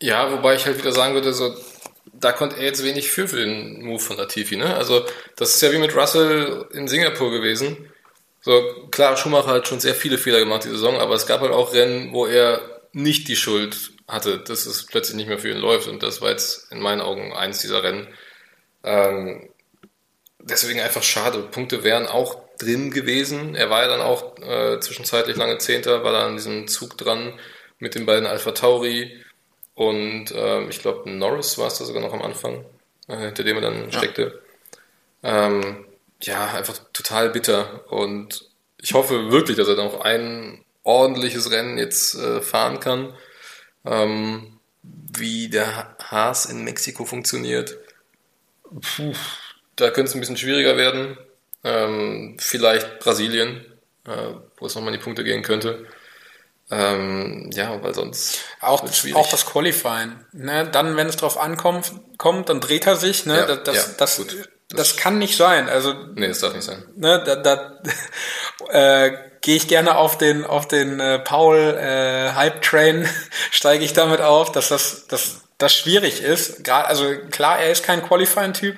[0.01, 1.55] Ja, wobei ich halt wieder sagen würde, so,
[2.11, 4.75] da konnte er jetzt wenig für für den Move von Latifi, ne?
[4.75, 5.05] Also,
[5.37, 7.89] das ist ja wie mit Russell in Singapur gewesen.
[8.41, 11.53] So, klar, Schumacher hat schon sehr viele Fehler gemacht die Saison, aber es gab halt
[11.53, 15.57] auch Rennen, wo er nicht die Schuld hatte, dass es plötzlich nicht mehr für ihn
[15.57, 15.87] läuft.
[15.87, 18.07] Und das war jetzt in meinen Augen eins dieser Rennen.
[18.83, 19.49] Ähm,
[20.39, 21.39] deswegen einfach schade.
[21.39, 23.55] Punkte wären auch drin gewesen.
[23.55, 27.33] Er war ja dann auch äh, zwischenzeitlich lange Zehnter, war da an diesem Zug dran
[27.79, 29.23] mit den beiden Alpha Tauri
[29.75, 32.63] und äh, ich glaube Norris war es da sogar noch am Anfang,
[33.07, 33.97] äh, hinter dem er dann ja.
[33.97, 34.41] steckte.
[35.23, 35.85] Ähm,
[36.21, 41.77] ja, einfach total bitter und ich hoffe wirklich, dass er dann auch ein ordentliches Rennen
[41.77, 43.13] jetzt äh, fahren kann.
[43.85, 47.77] Ähm, wie der Haas in Mexiko funktioniert,
[48.81, 49.13] Puh,
[49.75, 51.17] da könnte es ein bisschen schwieriger werden.
[51.63, 53.65] Ähm, vielleicht Brasilien,
[54.07, 55.85] äh, wo es nochmal in die Punkte gehen könnte.
[56.71, 58.83] Ähm, ja, weil sonst auch,
[59.13, 60.15] auch das Qualifying.
[60.31, 60.67] Ne?
[60.71, 63.25] Dann, wenn es drauf ankommt, kommt, dann dreht er sich.
[63.25, 63.37] Ne?
[63.37, 64.27] Ja, das, ja, das, das,
[64.69, 65.69] das, kann nicht sein.
[65.69, 66.83] Also, nee, das darf nicht sein.
[66.95, 67.81] Ne, da, da
[68.69, 73.07] äh, gehe ich gerne auf den auf den äh, Paul äh, Hype Train,
[73.51, 76.63] steige ich damit auf, dass das, das das schwierig ist.
[76.63, 78.77] Gerade, also klar, er ist kein Qualifying-Typ,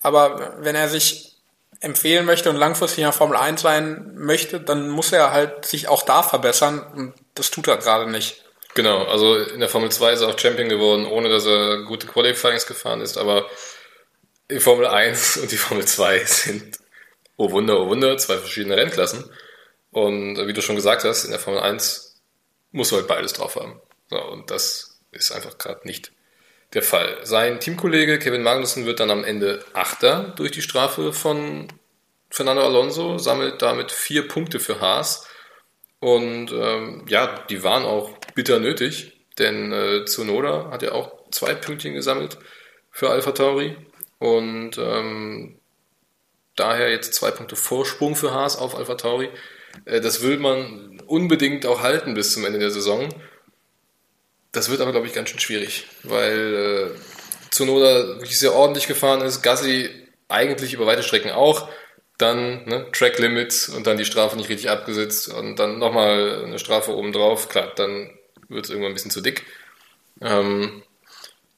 [0.00, 1.36] aber wenn er sich
[1.80, 5.88] empfehlen möchte und langfristig in der Formel 1 sein möchte, dann muss er halt sich
[5.88, 8.44] auch da verbessern und das tut er gerade nicht.
[8.74, 12.06] Genau, also in der Formel 2 ist er auch Champion geworden, ohne dass er gute
[12.06, 13.46] Qualifyings gefahren ist, aber
[14.50, 16.78] die Formel 1 und die Formel 2 sind,
[17.36, 19.30] oh Wunder, oh Wunder, zwei verschiedene Rennklassen.
[19.90, 22.22] Und wie du schon gesagt hast, in der Formel 1
[22.70, 23.80] musst du halt beides drauf haben.
[24.08, 26.12] So, und das ist einfach gerade nicht
[26.74, 27.18] der Fall.
[27.24, 31.68] Sein Teamkollege Kevin Magnussen wird dann am Ende Achter durch die Strafe von
[32.30, 35.28] Fernando Alonso, sammelt damit vier Punkte für Haas.
[36.00, 41.54] Und ähm, ja, die waren auch bitter nötig, denn äh, Tsunoda hat ja auch zwei
[41.54, 42.38] Pünktchen gesammelt
[42.90, 43.76] für Alpha Tauri.
[44.18, 45.58] Und ähm,
[46.56, 49.28] daher jetzt zwei Punkte Vorsprung für Haas auf Alpha Tauri.
[49.84, 53.08] Äh, das will man unbedingt auch halten bis zum Ende der Saison.
[54.52, 59.22] Das wird aber, glaube ich, ganz schön schwierig, weil äh, Zunoda wirklich sehr ordentlich gefahren
[59.22, 59.90] ist, Gassi
[60.28, 61.68] eigentlich über weite Strecken auch,
[62.18, 66.58] dann ne, Track Limits und dann die Strafe nicht richtig abgesetzt und dann nochmal eine
[66.58, 67.48] Strafe obendrauf.
[67.48, 68.10] Klar, dann
[68.48, 69.44] wird es irgendwann ein bisschen zu dick.
[70.20, 70.82] Ähm,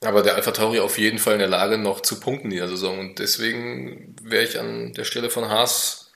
[0.01, 2.69] aber der Alpha Tauri auf jeden Fall in der Lage, noch zu punkten in der
[2.69, 2.99] Saison.
[2.99, 6.13] Und deswegen wäre ich an der Stelle von Haas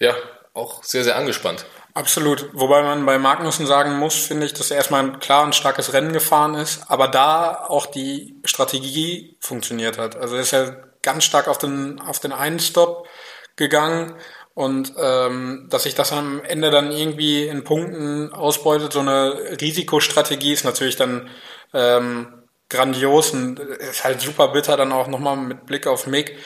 [0.00, 0.14] ja
[0.54, 1.66] auch sehr, sehr angespannt.
[1.96, 2.50] Absolut.
[2.52, 5.92] Wobei man bei Magnussen sagen muss, finde ich, dass er erstmal ein klar und starkes
[5.92, 10.16] Rennen gefahren ist, aber da auch die Strategie funktioniert hat.
[10.16, 13.06] Also er ist ja ganz stark auf den, auf den einen Stop
[13.54, 14.16] gegangen
[14.54, 20.52] und ähm, dass sich das am Ende dann irgendwie in Punkten ausbeutet, so eine Risikostrategie
[20.52, 21.30] ist natürlich dann
[21.72, 26.38] ähm, grandios und ist halt super bitter dann auch nochmal mit Blick auf Mick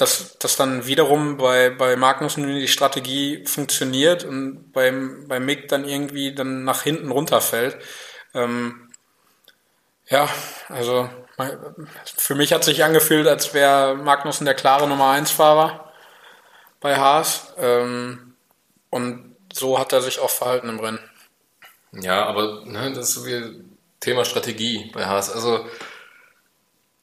[0.00, 5.84] dass das dann wiederum bei, bei Magnussen die Strategie funktioniert und beim, bei Mick dann
[5.86, 7.78] irgendwie dann nach hinten runterfällt.
[8.34, 8.90] Ähm,
[10.08, 10.28] ja,
[10.68, 11.08] also
[12.16, 15.92] für mich hat sich angefühlt, als wäre Magnussen der klare Nummer 1 Fahrer
[16.80, 17.54] bei Haas.
[17.58, 18.34] Ähm,
[18.90, 21.00] und so hat er sich auch verhalten im Rennen.
[21.92, 23.64] Ja, aber ne, das ist so wie
[24.00, 25.30] Thema Strategie bei Haas.
[25.30, 25.66] Also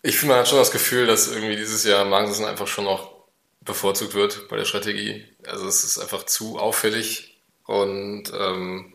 [0.07, 3.11] ich finde, man hat schon das Gefühl, dass irgendwie dieses Jahr Magnussen einfach schon noch
[3.59, 5.27] bevorzugt wird bei der Strategie.
[5.45, 8.93] Also es ist einfach zu auffällig und ähm,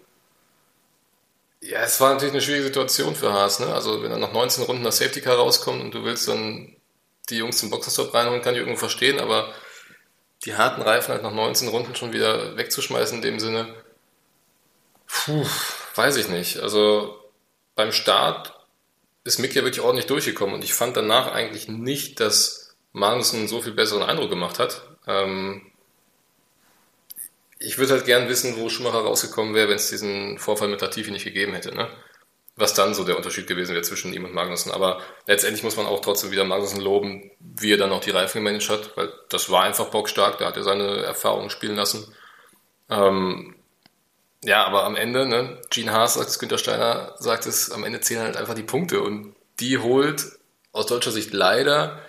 [1.60, 3.60] ja, es war natürlich eine schwierige Situation für Haas.
[3.60, 3.66] Ne?
[3.66, 6.74] Also wenn er nach 19 Runden das Safety Car rauskommt und du willst dann
[7.28, 9.52] die Jungs zum Boxenstopp reinholen, kann ich irgendwo verstehen, aber
[10.46, 13.74] die harten Reifen halt nach 19 Runden schon wieder wegzuschmeißen in dem Sinne,
[15.06, 15.46] puh,
[15.94, 16.60] weiß ich nicht.
[16.60, 17.20] Also
[17.74, 18.61] beim Start
[19.24, 23.62] ist Mick ja wirklich ordentlich durchgekommen und ich fand danach eigentlich nicht, dass Magnussen so
[23.62, 24.82] viel besseren Eindruck gemacht hat.
[25.06, 25.62] Ähm,
[27.58, 31.10] ich würde halt gern wissen, wo Schumacher rausgekommen wäre, wenn es diesen Vorfall mit Latifi
[31.10, 31.74] nicht gegeben hätte.
[31.74, 31.88] Ne?
[32.56, 34.72] Was dann so der Unterschied gewesen wäre zwischen ihm und Magnussen.
[34.72, 38.44] Aber letztendlich muss man auch trotzdem wieder Magnussen loben, wie er dann auch die Reifen
[38.44, 42.12] gemanagt hat, weil das war einfach bockstark, da hat er seine Erfahrungen spielen lassen.
[42.90, 43.54] Ähm,
[44.44, 48.00] ja, aber am Ende, ne, Gene Haas sagt es, Günther Steiner sagt es, am Ende
[48.00, 50.38] zählen halt einfach die Punkte und die holt
[50.72, 52.00] aus deutscher Sicht leider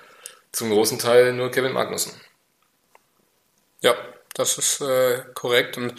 [0.52, 2.14] zum großen Teil nur Kevin Magnussen.
[3.82, 3.96] Ja,
[4.34, 5.78] das ist äh, korrekt.
[5.78, 5.94] Und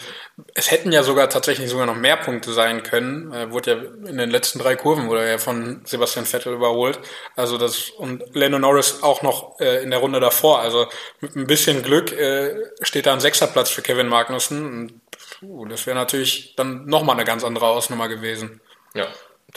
[0.55, 3.31] es hätten ja sogar tatsächlich sogar noch mehr Punkte sein können.
[3.31, 6.99] Er wurde ja in den letzten drei Kurven wurde er von Sebastian Vettel überholt.
[7.35, 10.59] Also das und Lando Norris auch noch äh, in der Runde davor.
[10.59, 10.87] Also
[11.21, 14.65] mit ein bisschen Glück äh, steht da ein Sechserplatz für Kevin Magnussen.
[14.65, 15.01] Und
[15.45, 18.61] puh, das wäre natürlich dann nochmal eine ganz andere Ausnummer gewesen.
[18.93, 19.07] Ja,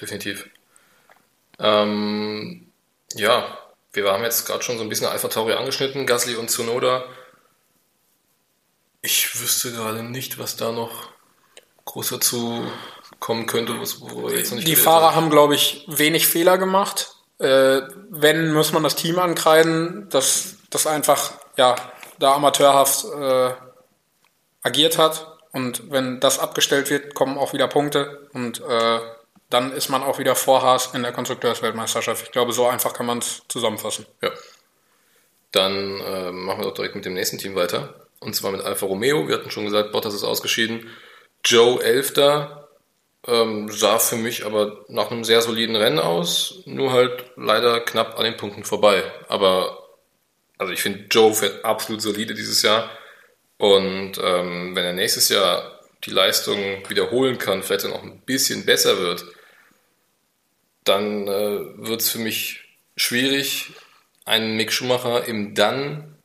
[0.01, 0.49] definitiv.
[1.59, 2.71] Ähm,
[3.15, 3.59] ja,
[3.93, 7.05] wir haben jetzt gerade schon so ein bisschen Alpha Tauri angeschnitten, Gasly und Tsunoda
[9.03, 11.11] ich wüsste gerade nicht, was da noch
[11.85, 12.67] groß dazu
[13.21, 17.15] kommen könnte, wo jetzt noch nicht Die Fahrer haben, glaube ich, wenig Fehler gemacht.
[17.39, 21.77] Äh, wenn, muss man das Team ankreiden, dass das einfach ja
[22.19, 23.53] da amateurhaft äh,
[24.63, 25.38] agiert hat.
[25.59, 28.29] Und wenn das abgestellt wird, kommen auch wieder Punkte.
[28.33, 29.01] Und äh,
[29.51, 32.23] dann ist man auch wieder vor Haas in der Konstrukteursweltmeisterschaft.
[32.23, 34.07] Ich glaube, so einfach kann man es zusammenfassen.
[34.23, 34.31] Ja.
[35.51, 38.07] Dann äh, machen wir doch direkt mit dem nächsten Team weiter.
[38.21, 39.27] Und zwar mit Alfa Romeo.
[39.27, 40.89] Wir hatten schon gesagt, Bottas ist ausgeschieden.
[41.45, 42.69] Joe Elfter
[43.27, 48.17] ähm, sah für mich aber nach einem sehr soliden Rennen aus, nur halt leider knapp
[48.17, 49.03] an den Punkten vorbei.
[49.27, 49.89] Aber
[50.57, 52.89] also ich finde, Joe fährt absolut solide dieses Jahr.
[53.59, 58.65] Und ähm, wenn er nächstes Jahr die Leistung wiederholen kann, vielleicht dann auch ein bisschen
[58.65, 59.25] besser wird,
[60.85, 62.65] dann äh, wird es für mich
[62.97, 63.73] schwierig,
[64.25, 66.17] einen Mick Schumacher im dann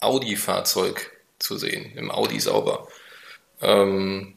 [0.00, 2.88] Audi-Fahrzeug zu sehen, im Audi sauber.
[3.60, 4.36] Ähm,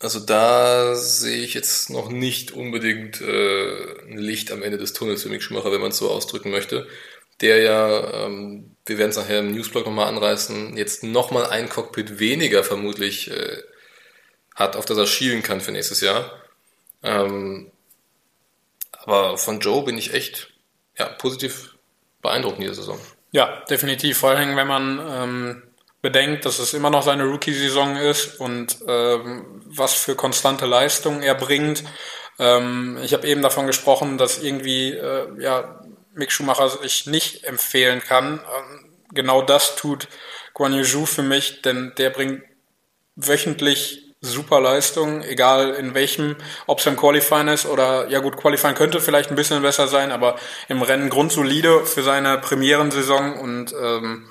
[0.00, 5.22] also da sehe ich jetzt noch nicht unbedingt äh, ein Licht am Ende des Tunnels
[5.22, 6.86] für Mick Schumacher, wenn man es so ausdrücken möchte.
[7.40, 12.18] Der ja, ähm, wir werden es nachher im Newsblog nochmal anreißen, jetzt nochmal ein Cockpit
[12.18, 13.62] weniger vermutlich äh,
[14.54, 16.30] hat, auf das er schielen kann für nächstes Jahr.
[17.02, 17.70] Ähm,
[18.92, 20.52] aber von Joe bin ich echt
[20.98, 21.76] ja, positiv
[22.22, 22.98] beeindruckt in dieser Saison.
[23.32, 24.18] Ja, definitiv.
[24.18, 25.62] Vor allem, wenn man ähm,
[26.00, 31.34] bedenkt, dass es immer noch seine Rookie-Saison ist und ähm, was für konstante Leistungen er
[31.34, 31.82] bringt.
[32.38, 35.80] Ähm, ich habe eben davon gesprochen, dass irgendwie äh, ja,
[36.14, 38.40] Mick Schumacher sich nicht empfehlen kann.
[38.40, 40.08] Ähm, genau das tut
[40.54, 42.42] Guan Yu für mich, denn der bringt
[43.16, 48.74] wöchentlich super Leistungen, egal in welchem, ob es im Qualifying ist oder ja gut, Qualifying
[48.74, 50.36] könnte vielleicht ein bisschen besser sein, aber
[50.68, 54.28] im Rennen grundsolide für seine Premierensaison und ähm,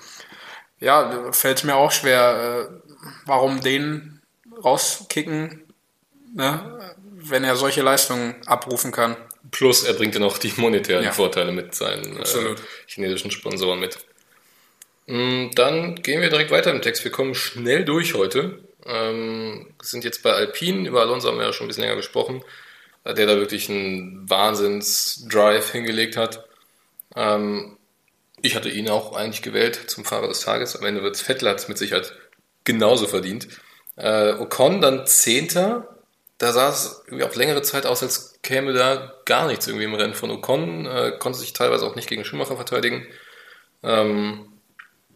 [0.80, 2.92] ja, fällt es mir auch schwer, äh,
[3.26, 4.22] warum den
[4.64, 5.64] rauskicken,
[6.34, 9.16] ne, wenn er solche Leistungen abrufen kann.
[9.54, 11.12] Plus er bringt ja noch die monetären ja.
[11.12, 12.56] Vorteile mit seinen äh,
[12.88, 14.00] chinesischen Sponsoren mit.
[15.06, 17.04] Mm, dann gehen wir direkt weiter im Text.
[17.04, 18.60] Wir kommen schnell durch heute.
[18.84, 20.90] Ähm, sind jetzt bei Alpine.
[20.90, 22.44] Über Alonso haben wir ja schon ein bisschen länger gesprochen,
[23.06, 26.46] der da wirklich einen Wahnsinns-Drive hingelegt hat.
[27.16, 27.78] Ähm,
[28.42, 30.76] ich hatte ihn auch eigentlich gewählt zum Fahrer des Tages.
[30.76, 32.12] Am Ende wird es Vettel hat es mit Sicherheit
[32.64, 33.50] genauso verdient.
[33.98, 36.00] Äh, Ocon dann Zehnter.
[36.40, 39.96] Da sah es irgendwie auch längere Zeit aus, als käme da gar nichts irgendwie im
[39.96, 40.86] Rennen von Ocon.
[40.86, 43.08] Äh, konnte sich teilweise auch nicht gegen Schumacher verteidigen.
[43.82, 44.54] Ähm,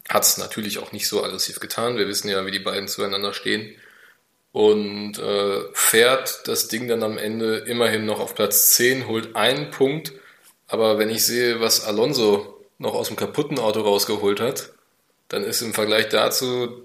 [0.10, 1.98] hat es natürlich auch nicht so aggressiv getan.
[1.98, 3.76] Wir wissen ja, wie die beiden zueinander stehen.
[4.54, 9.70] Und äh, fährt das Ding dann am Ende immerhin noch auf Platz 10, holt einen
[9.70, 10.14] Punkt.
[10.68, 14.72] Aber wenn ich sehe, was Alonso noch aus dem kaputten Auto rausgeholt hat,
[15.28, 16.82] dann ist im Vergleich dazu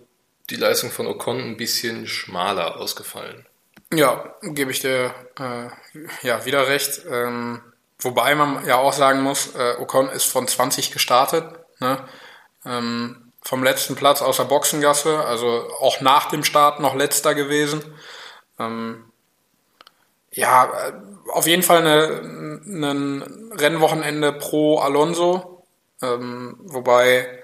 [0.51, 3.47] die Leistung von Ocon ein bisschen schmaler ausgefallen.
[3.93, 5.69] Ja, gebe ich dir äh,
[6.27, 7.03] ja wieder recht.
[7.11, 7.61] Ähm,
[7.99, 11.45] wobei man ja auch sagen muss, äh, Ocon ist von 20 gestartet,
[11.79, 12.03] ne?
[12.65, 17.83] ähm, vom letzten Platz aus der Boxengasse, also auch nach dem Start noch letzter gewesen.
[18.59, 19.05] Ähm,
[20.31, 20.93] ja, äh,
[21.31, 25.65] auf jeden Fall ein Rennwochenende pro Alonso.
[26.01, 27.43] Ähm, wobei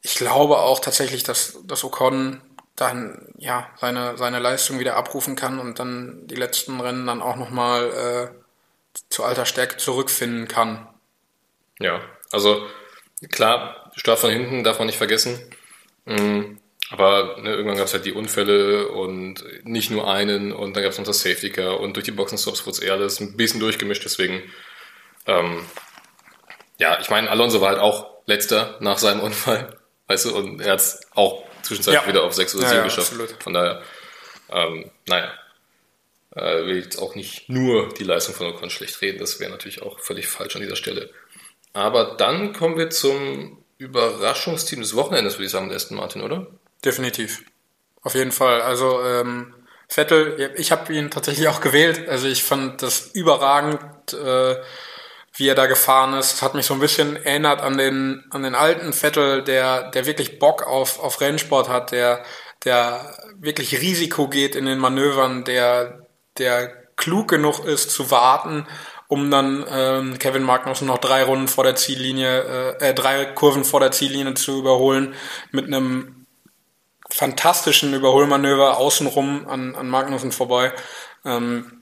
[0.00, 2.40] ich glaube auch tatsächlich, dass, dass Ocon
[2.80, 7.36] dann ja seine, seine Leistung wieder abrufen kann und dann die letzten Rennen dann auch
[7.36, 10.88] nochmal äh, zu alter Stärke zurückfinden kann.
[11.78, 12.00] Ja,
[12.32, 12.66] also
[13.30, 15.38] klar, Start von hinten darf man nicht vergessen.
[16.04, 16.58] Mhm.
[16.90, 20.90] Aber ne, irgendwann gab es halt die Unfälle und nicht nur einen und dann gab
[20.90, 23.60] es noch das Safety Car und durch die Boxenstops wurde es eher alles ein bisschen
[23.60, 24.42] durchgemischt, deswegen
[25.26, 25.64] ähm,
[26.78, 30.72] ja, ich meine, Alonso war halt auch letzter nach seinem Unfall, weißt du, und er
[30.72, 32.08] hat es auch zwischenzeitlich ja.
[32.08, 33.12] wieder auf 6 oder 7 ja, geschafft.
[33.12, 33.42] Absolut.
[33.42, 33.82] Von daher,
[34.50, 35.32] ähm, naja,
[36.34, 39.82] äh, will jetzt auch nicht nur die Leistung von Ocon schlecht reden, das wäre natürlich
[39.82, 41.10] auch völlig falsch an dieser Stelle.
[41.72, 46.46] Aber dann kommen wir zum Überraschungsteam des Wochenendes, würde ich sagen, Aston Martin, oder?
[46.84, 47.42] Definitiv.
[48.02, 48.62] Auf jeden Fall.
[48.62, 49.54] Also ähm,
[49.88, 52.08] Vettel, ich habe ihn tatsächlich auch gewählt.
[52.08, 54.56] Also ich fand das überragend, äh,
[55.34, 56.42] wie er da gefahren ist.
[56.42, 60.38] Hat mich so ein bisschen erinnert an den an den alten Vettel, der der wirklich
[60.38, 62.24] Bock auf auf Rennsport hat, der
[62.64, 66.06] der wirklich Risiko geht in den Manövern, der
[66.38, 68.66] der klug genug ist zu warten,
[69.08, 73.64] um dann ähm, Kevin Magnussen noch drei Runden vor der Ziellinie, äh, äh, drei Kurven
[73.64, 75.14] vor der Ziellinie zu überholen
[75.50, 76.26] mit einem
[77.10, 80.72] fantastischen Überholmanöver außenrum an, an Magnussen vorbei.
[81.24, 81.79] Ähm,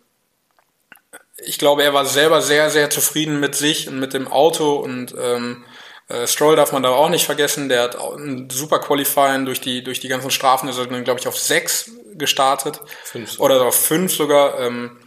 [1.39, 5.15] ich glaube, er war selber sehr, sehr zufrieden mit sich und mit dem Auto und
[5.19, 5.65] ähm,
[6.09, 9.85] äh, Stroll darf man da auch nicht vergessen, der hat ein super Qualifying durch die,
[9.85, 12.81] durch die ganzen Strafen, ist er dann, glaube ich, auf sechs gestartet.
[13.05, 13.39] Fünf.
[13.39, 14.59] Oder auf fünf sogar.
[14.61, 14.99] Ähm,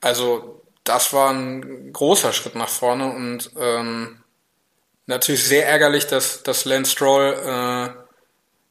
[0.00, 4.22] also das war ein großer Schritt nach vorne und ähm,
[5.06, 7.90] natürlich sehr ärgerlich, dass, dass Lance Stroll äh,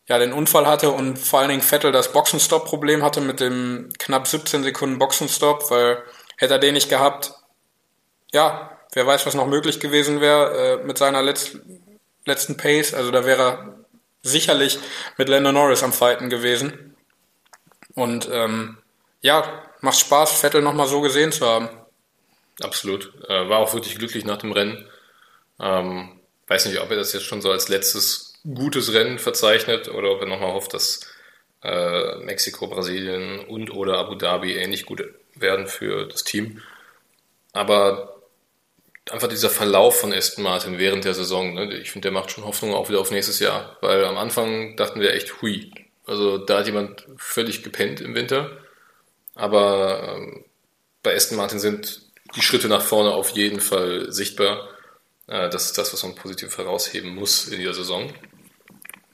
[0.08, 4.28] ja den Unfall hatte und vor allen Dingen Vettel das Boxenstopp-Problem hatte mit dem knapp
[4.28, 6.02] 17 Sekunden Boxenstopp, weil
[6.38, 7.34] hätte er den nicht gehabt,
[8.32, 11.58] ja, wer weiß, was noch möglich gewesen wäre äh, mit seiner Letz
[12.26, 12.94] letzten Pace.
[12.94, 13.86] Also da wäre er
[14.22, 14.80] sicherlich
[15.18, 16.96] mit Lando Norris am Fighten gewesen.
[17.96, 18.78] Und ähm,
[19.22, 21.70] ja, macht Spaß, Vettel nochmal so gesehen zu haben.
[22.62, 23.14] Absolut.
[23.28, 24.88] Äh, war auch wirklich glücklich nach dem Rennen.
[25.60, 30.12] Ähm, weiß nicht, ob er das jetzt schon so als letztes gutes Rennen verzeichnet oder
[30.12, 31.02] ob er nochmal hofft, dass
[31.64, 35.04] äh, Mexiko, Brasilien und oder Abu Dhabi ähnlich gut
[35.42, 36.62] werden für das Team.
[37.54, 38.18] Aber
[39.12, 42.46] einfach dieser Verlauf von Aston Martin während der Saison, ne, ich finde, der macht schon
[42.46, 45.72] Hoffnung auch wieder auf nächstes Jahr, weil am Anfang dachten wir echt, hui,
[46.06, 48.58] also da hat jemand völlig gepennt im Winter,
[49.36, 50.46] aber ähm,
[51.04, 52.02] bei Aston Martin sind
[52.36, 54.70] die Schritte nach vorne auf jeden Fall sichtbar.
[55.28, 58.12] Äh, das ist das, was man positiv herausheben muss in dieser Saison.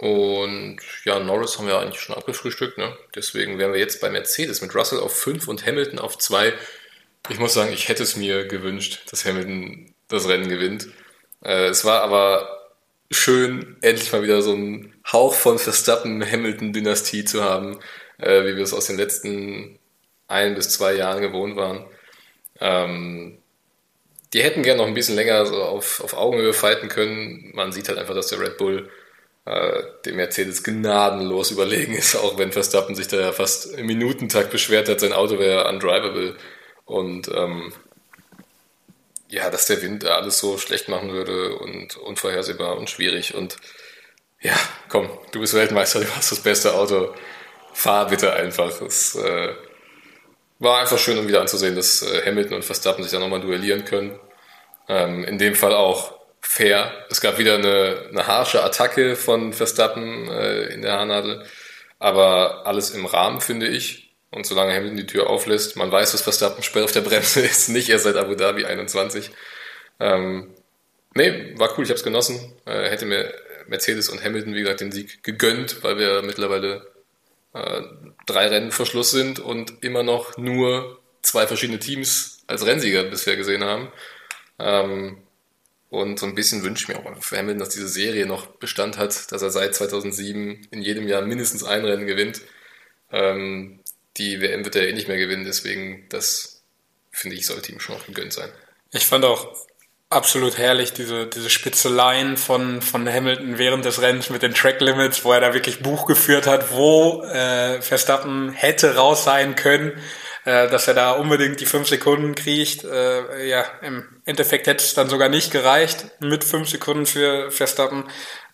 [0.04, 2.78] Und ja, Norris haben wir eigentlich schon abgefrühstückt.
[2.78, 2.94] Ne?
[3.16, 6.52] Deswegen wären wir jetzt bei Mercedes mit Russell auf 5 und Hamilton auf 2.
[7.30, 10.89] Ich muss sagen, ich hätte es mir gewünscht, dass Hamilton das Rennen gewinnt.
[11.42, 12.70] Äh, es war aber
[13.12, 17.80] schön, endlich mal wieder so einen Hauch von Verstappen-Hamilton-Dynastie zu haben,
[18.18, 19.80] äh, wie wir es aus den letzten
[20.28, 21.86] ein bis zwei Jahren gewohnt waren.
[22.60, 23.38] Ähm,
[24.34, 27.52] die hätten gern noch ein bisschen länger so auf, auf Augenhöhe fighten können.
[27.54, 28.89] Man sieht halt einfach, dass der Red Bull
[29.46, 34.52] äh, dem Mercedes gnadenlos überlegen ist, auch wenn Verstappen sich da ja fast im Minutentakt
[34.52, 36.36] beschwert hat, sein Auto wäre undrivable.
[36.86, 37.74] Und ähm,
[39.30, 43.34] ja, dass der Wind alles so schlecht machen würde und unvorhersehbar und schwierig.
[43.34, 43.58] Und
[44.42, 44.54] ja,
[44.90, 47.14] komm, du bist Weltmeister, du hast das beste Auto.
[47.74, 48.80] Fahr bitte einfach.
[48.82, 49.54] Es äh,
[50.60, 53.86] war einfach schön, um wieder anzusehen, dass äh, Hamilton und Verstappen sich da nochmal duellieren
[53.86, 54.20] können.
[54.88, 57.06] Ähm, in dem Fall auch fair.
[57.10, 61.46] Es gab wieder eine, eine harsche Attacke von Verstappen äh, in der Haarnadel,
[62.00, 64.16] aber alles im Rahmen, finde ich.
[64.30, 67.70] Und solange Hamilton die Tür auflässt, man weiß, dass Verstappen schwer auf der Bremse ist,
[67.70, 69.32] nicht erst seit Abu Dhabi 21.
[70.00, 70.54] Ähm,
[71.14, 72.54] nee, war cool, ich habe es genossen.
[72.66, 73.34] Äh, hätte mir
[73.68, 76.92] Mercedes und Hamilton, wie gesagt, den Sieg gegönnt, weil wir mittlerweile
[77.54, 77.82] äh,
[78.26, 83.38] drei Rennen vor Schluss sind und immer noch nur zwei verschiedene Teams als Rennsieger bisher
[83.38, 83.92] gesehen haben.
[84.60, 85.23] Ähm,
[85.94, 88.98] und so ein bisschen wünsche ich mir auch für Hamilton, dass diese Serie noch Bestand
[88.98, 92.42] hat, dass er seit 2007 in jedem Jahr mindestens ein Rennen gewinnt.
[93.12, 93.80] Ähm,
[94.18, 96.64] die WM wird er eh nicht mehr gewinnen, deswegen das
[97.12, 98.50] finde ich sollte ihm schon auch gegönnt sein.
[98.92, 99.56] Ich fand auch
[100.10, 105.24] absolut herrlich diese diese Spitzeleien von von Hamilton während des Rennens mit den Track Limits,
[105.24, 109.91] wo er da wirklich Buch geführt hat, wo äh, Verstappen hätte raus sein können
[110.46, 112.84] äh, dass er da unbedingt die fünf Sekunden kriegt.
[112.84, 118.06] Äh, ja, im Endeffekt hätte es dann sogar nicht gereicht mit fünf Sekunden für Verstappen,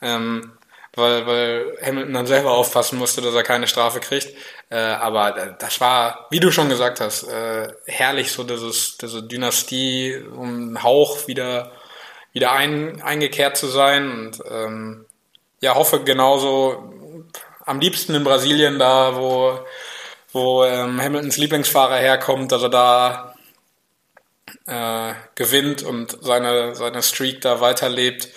[0.02, 0.54] ähm,
[0.96, 4.30] weil, weil Hamilton dann selber aufpassen musste, dass er keine Strafe kriegt.
[4.70, 10.24] Äh, aber das war, wie du schon gesagt hast, äh, herrlich, so dieses, diese Dynastie,
[10.36, 11.72] um einen Hauch wieder,
[12.34, 14.12] wieder ein, eingekehrt zu sein.
[14.12, 15.06] Und ähm,
[15.62, 16.94] ja, hoffe genauso
[17.66, 19.60] am liebsten in Brasilien, da wo
[20.32, 23.36] wo ähm, Hamiltons Lieblingsfahrer herkommt, dass er da
[24.66, 28.30] äh, gewinnt und seine, seine Streak da weiterlebt,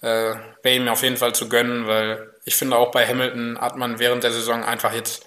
[0.00, 3.76] äh, wäre ihm auf jeden Fall zu gönnen, weil ich finde auch bei Hamilton hat
[3.76, 5.24] man während der Saison einfach jetzt,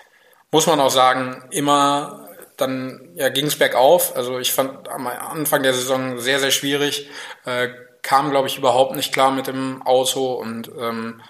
[0.52, 4.16] muss man auch sagen, immer dann ja, ging es bergauf.
[4.16, 7.10] Also ich fand am Anfang der Saison sehr, sehr schwierig.
[7.46, 7.70] Äh,
[8.02, 10.34] kam, glaube ich, überhaupt nicht klar mit dem Auto.
[10.34, 11.22] Und ähm,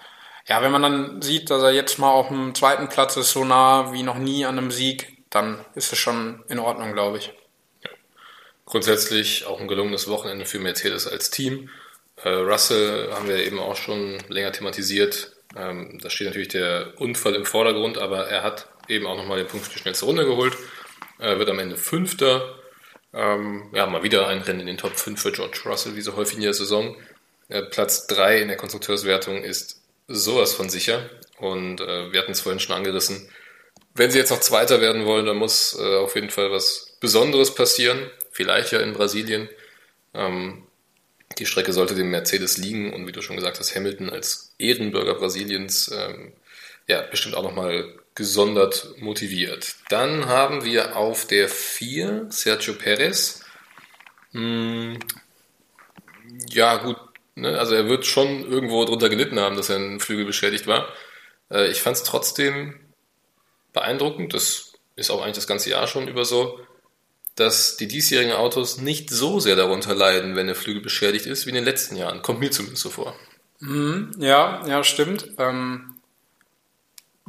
[0.50, 3.44] ja, wenn man dann sieht, dass er jetzt mal auf dem zweiten Platz ist, so
[3.44, 7.32] nah wie noch nie an einem Sieg, dann ist es schon in Ordnung, glaube ich.
[7.84, 7.90] Ja.
[8.66, 11.70] Grundsätzlich auch ein gelungenes Wochenende für Mercedes als Team.
[12.16, 15.36] Äh, Russell haben wir eben auch schon länger thematisiert.
[15.56, 19.46] Ähm, da steht natürlich der Unfall im Vordergrund, aber er hat eben auch nochmal den
[19.46, 20.56] Punkt für die schnellste Runde geholt.
[21.20, 22.56] Er wird am Ende Fünfter.
[23.14, 26.16] Ähm, ja, mal wieder ein Rennen in den Top 5 für George Russell, wie so
[26.16, 26.96] häufig in der Saison.
[27.48, 29.79] Äh, Platz 3 in der Konstrukteurswertung ist
[30.10, 31.08] sowas von sicher.
[31.38, 33.30] Und äh, wir hatten es vorhin schon angerissen.
[33.94, 37.54] Wenn sie jetzt noch Zweiter werden wollen, dann muss äh, auf jeden Fall was Besonderes
[37.54, 38.10] passieren.
[38.30, 39.48] Vielleicht ja in Brasilien.
[40.14, 40.66] Ähm,
[41.38, 45.14] die Strecke sollte dem Mercedes liegen und wie du schon gesagt hast, Hamilton als Ehrenbürger
[45.14, 46.32] Brasiliens ähm,
[46.86, 49.76] ja bestimmt auch nochmal gesondert motiviert.
[49.88, 53.44] Dann haben wir auf der 4 Sergio Perez.
[54.32, 54.98] Hm,
[56.50, 56.96] ja, gut,
[57.34, 57.58] ne?
[57.58, 60.88] also er wird schon irgendwo drunter gelitten haben, dass sein Flügel beschädigt war.
[61.50, 62.78] Äh, ich fand es trotzdem
[63.72, 66.60] beeindruckend, das ist auch eigentlich das ganze Jahr schon über so,
[67.36, 71.50] dass die diesjährigen Autos nicht so sehr darunter leiden, wenn der Flügel beschädigt ist, wie
[71.50, 72.22] in den letzten Jahren.
[72.22, 73.14] Kommt mir zumindest so vor.
[73.60, 75.30] Mhm, ja, ja, stimmt.
[75.38, 76.00] Ähm,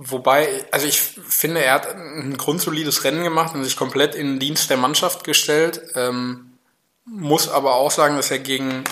[0.03, 4.39] Wobei, also ich finde, er hat ein grundsolides Rennen gemacht und sich komplett in den
[4.39, 5.79] Dienst der Mannschaft gestellt.
[5.93, 6.53] Ähm,
[7.05, 8.83] muss aber auch sagen, dass er gegen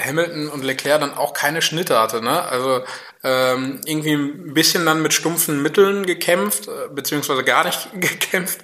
[0.00, 2.22] Hamilton und Leclerc dann auch keine Schnitte hatte.
[2.22, 2.42] Ne?
[2.42, 2.84] Also
[3.22, 8.60] ähm, irgendwie ein bisschen dann mit stumpfen Mitteln gekämpft, äh, beziehungsweise gar nicht gekämpft.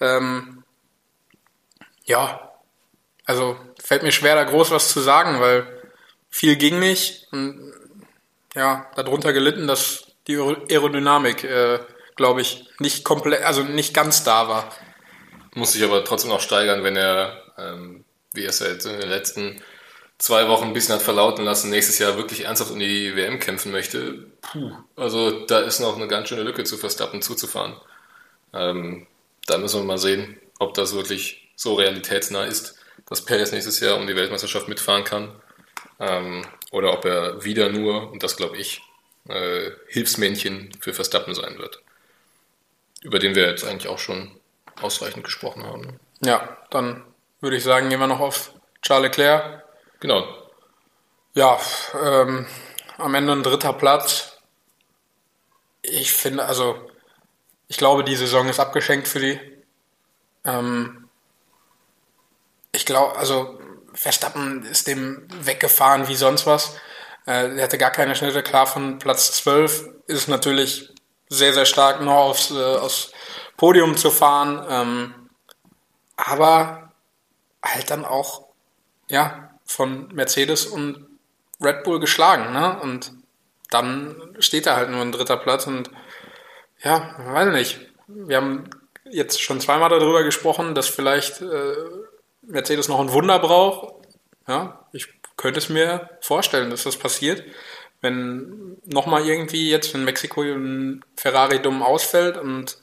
[0.00, 0.64] Ähm,
[2.04, 2.52] ja,
[3.24, 5.66] also fällt mir schwer, da groß was zu sagen, weil
[6.30, 7.72] viel ging nicht und
[8.54, 11.78] ja, darunter gelitten, dass die Aerodynamik, äh,
[12.16, 14.70] glaube ich, nicht komplett, also nicht ganz da war.
[15.54, 18.98] Muss sich aber trotzdem noch steigern, wenn er, ähm, wie er es ja jetzt in
[18.98, 19.62] den letzten
[20.18, 23.72] zwei Wochen ein bisschen hat verlauten lassen, nächstes Jahr wirklich ernsthaft um die WM kämpfen
[23.72, 24.26] möchte.
[24.40, 27.76] Puh, also da ist noch eine ganz schöne Lücke zu Verstappen zuzufahren.
[28.52, 29.06] Ähm,
[29.46, 32.76] da müssen wir mal sehen, ob das wirklich so realitätsnah ist,
[33.08, 35.32] dass Perez nächstes Jahr um die Weltmeisterschaft mitfahren kann.
[35.98, 38.82] Ähm, oder ob er wieder nur, und das glaube ich,
[39.28, 41.82] äh, Hilfsmännchen für Verstappen sein wird.
[43.02, 44.30] Über den wir jetzt eigentlich auch schon
[44.80, 45.98] ausreichend gesprochen haben.
[46.20, 47.02] Ja, dann
[47.40, 48.52] würde ich sagen, gehen wir noch auf
[48.82, 49.64] Charles Leclerc.
[50.00, 50.24] Genau.
[51.34, 51.58] Ja,
[52.02, 52.46] ähm,
[52.98, 54.38] am Ende ein dritter Platz.
[55.82, 56.90] Ich finde, also,
[57.68, 59.40] ich glaube, die Saison ist abgeschenkt für die.
[60.44, 61.08] Ähm,
[62.72, 63.58] ich glaube, also,
[63.94, 66.76] Verstappen ist dem weggefahren wie sonst was.
[67.26, 68.42] Äh, er hatte gar keine Schnitte.
[68.42, 70.92] Klar, von Platz 12 ist natürlich
[71.28, 73.12] sehr, sehr stark, noch aufs, äh, aufs
[73.56, 74.64] Podium zu fahren.
[74.68, 75.30] Ähm,
[76.16, 76.92] aber
[77.62, 78.46] halt dann auch,
[79.08, 81.06] ja, von Mercedes und
[81.60, 82.78] Red Bull geschlagen, ne?
[82.80, 83.12] Und
[83.70, 85.90] dann steht er halt nur ein dritter Platz und
[86.82, 87.80] ja, weiß nicht.
[88.06, 88.70] Wir haben
[89.10, 91.74] jetzt schon zweimal darüber gesprochen, dass vielleicht äh,
[92.42, 93.94] Mercedes noch ein Wunder braucht.
[94.46, 97.42] Ja, ich könnte es mir vorstellen, dass das passiert.
[98.00, 102.78] Wenn nochmal irgendwie jetzt in Mexiko ein Ferrari dumm ausfällt und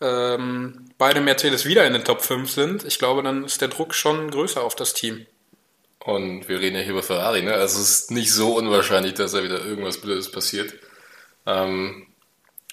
[0.00, 3.94] ähm, beide Mercedes wieder in den Top 5 sind, ich glaube, dann ist der Druck
[3.94, 5.26] schon größer auf das Team.
[6.08, 7.52] Und wir reden ja hier über Ferrari, ne?
[7.52, 10.72] Also es ist nicht so unwahrscheinlich, dass da wieder irgendwas Blödes passiert.
[11.44, 12.06] Ähm,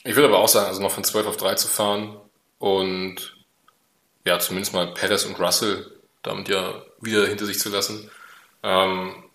[0.06, 2.18] ich würde aber auch sagen, also noch von 12 auf 3 zu fahren
[2.60, 3.36] und
[4.24, 8.10] ja, zumindest mal Perez und Russell damit ja wieder hinter sich zu lassen.
[8.64, 9.26] Ähm,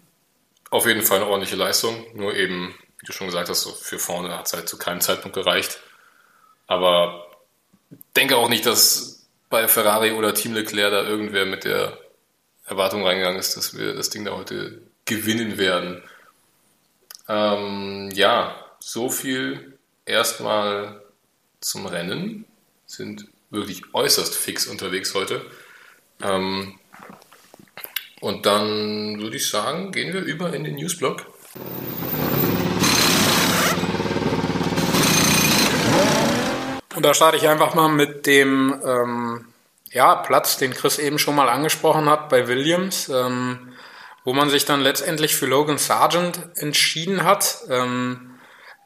[0.71, 3.99] auf jeden Fall eine ordentliche Leistung, nur eben, wie du schon gesagt hast, so für
[3.99, 5.79] vorne hat es halt zu keinem Zeitpunkt gereicht.
[6.69, 7.27] Aber
[8.17, 11.99] denke auch nicht, dass bei Ferrari oder Team Leclerc da irgendwer mit der
[12.71, 16.03] Erwartung reingegangen ist, dass wir das Ding da heute gewinnen werden.
[17.29, 21.03] Ähm, ja, so viel erstmal
[21.61, 22.45] zum Rennen.
[22.87, 25.45] Sind wirklich äußerst fix unterwegs heute.
[26.23, 26.79] Ähm,
[28.21, 31.27] und dann würde ich sagen, gehen wir über in den Newsblog.
[36.95, 39.47] Und da starte ich einfach mal mit dem ähm,
[39.91, 43.73] ja, Platz, den Chris eben schon mal angesprochen hat bei Williams, ähm,
[44.25, 47.59] wo man sich dann letztendlich für Logan Sargent entschieden hat.
[47.69, 48.27] Ähm,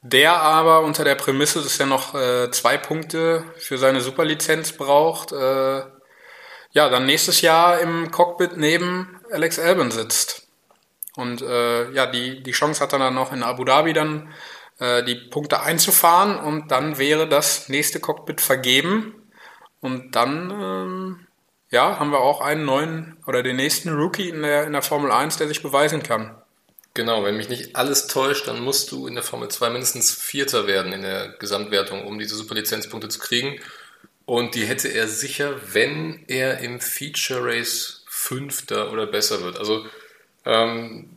[0.06, 5.32] der aber unter der Prämisse, dass er noch äh, zwei Punkte für seine Superlizenz braucht,
[5.32, 5.82] äh,
[6.72, 10.46] ja, dann nächstes Jahr im Cockpit neben Alex Albon sitzt.
[11.16, 14.34] Und äh, ja, die, die Chance hat er dann noch in Abu Dhabi dann
[14.78, 19.23] äh, die Punkte einzufahren und dann wäre das nächste Cockpit vergeben
[19.84, 21.26] und dann ähm,
[21.70, 25.12] ja, haben wir auch einen neuen oder den nächsten Rookie in der, in der Formel
[25.12, 26.34] 1, der sich beweisen kann.
[26.94, 30.66] Genau, wenn mich nicht alles täuscht, dann musst du in der Formel 2 mindestens Vierter
[30.66, 33.60] werden in der Gesamtwertung, um diese Superlizenzpunkte zu kriegen.
[34.24, 39.58] Und die hätte er sicher, wenn er im Feature Race Fünfter oder besser wird.
[39.58, 39.84] Also
[40.46, 41.10] ähm,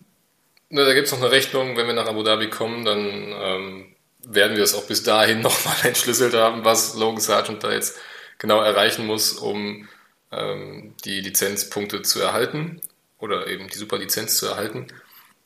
[0.67, 3.95] ne, da gibt es noch eine Rechnung, wenn wir nach Abu Dhabi kommen, dann ähm,
[4.25, 7.97] werden wir es auch bis dahin nochmal entschlüsselt haben, was Logan Sargent da jetzt
[8.37, 9.87] genau erreichen muss, um
[10.31, 12.81] ähm, die Lizenzpunkte zu erhalten
[13.19, 14.87] oder eben die Superlizenz zu erhalten.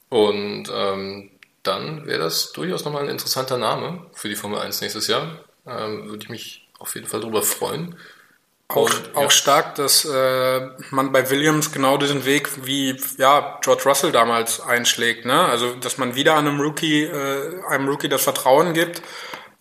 [0.10, 1.32] Und ähm,
[1.64, 5.40] dann wäre das durchaus nochmal ein interessanter Name für die Formel 1 nächstes Jahr.
[5.66, 7.96] Ähm, würde ich mich auf jeden Fall darüber freuen.
[8.68, 9.30] Auch, Und, auch ja.
[9.30, 15.26] stark, dass äh, man bei Williams genau diesen Weg wie ja, George Russell damals einschlägt.
[15.26, 15.40] Ne?
[15.46, 19.02] Also, dass man wieder einem Rookie, äh, einem Rookie das Vertrauen gibt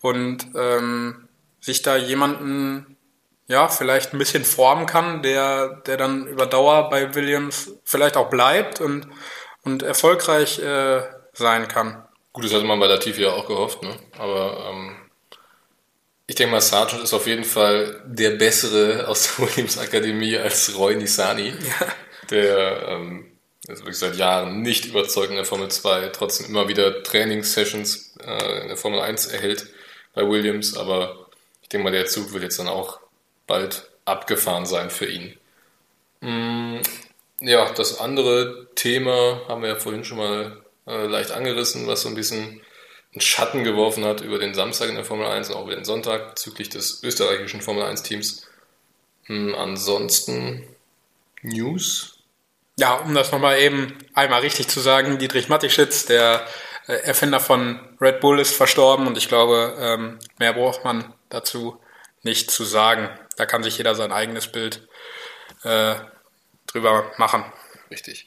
[0.01, 1.27] und ähm,
[1.59, 2.97] sich da jemanden
[3.51, 8.29] ja, vielleicht ein bisschen formen kann, der, der dann über Dauer bei Williams vielleicht auch
[8.29, 9.07] bleibt und,
[9.63, 11.01] und erfolgreich äh,
[11.33, 12.07] sein kann.
[12.31, 13.93] Gut, das hatte man bei Latifi ja auch gehofft, ne?
[14.17, 14.95] aber ähm,
[16.27, 20.73] ich denke mal, Sargent ist auf jeden Fall der Bessere aus der Williams Akademie als
[20.77, 21.87] Roy Nisani, ja.
[22.29, 23.31] der ähm,
[23.67, 28.61] also wirklich seit Jahren nicht überzeugt in der Formel 2, trotzdem immer wieder Trainingssessions äh,
[28.61, 29.67] in der Formel 1 erhält
[30.13, 31.27] bei Williams, aber
[31.61, 33.01] ich denke mal, der Zug wird jetzt dann auch
[33.51, 35.37] bald abgefahren sein für ihn.
[36.21, 36.77] Mm,
[37.41, 42.07] ja, das andere Thema haben wir ja vorhin schon mal äh, leicht angerissen, was so
[42.07, 42.61] ein bisschen
[43.13, 45.83] einen Schatten geworfen hat über den Samstag in der Formel 1 und auch über den
[45.83, 48.47] Sonntag bezüglich des österreichischen Formel 1 Teams.
[49.27, 50.63] Mm, ansonsten
[51.41, 52.19] News.
[52.79, 56.47] Ja, um das nochmal eben einmal richtig zu sagen, Dietrich Mattischitz, der
[56.87, 61.77] äh, Erfinder von Red Bull, ist verstorben und ich glaube, ähm, mehr braucht man dazu
[62.23, 63.09] nicht zu sagen.
[63.37, 64.87] Da kann sich jeder sein eigenes Bild
[65.63, 65.95] äh,
[66.67, 67.43] drüber machen.
[67.89, 68.25] Richtig.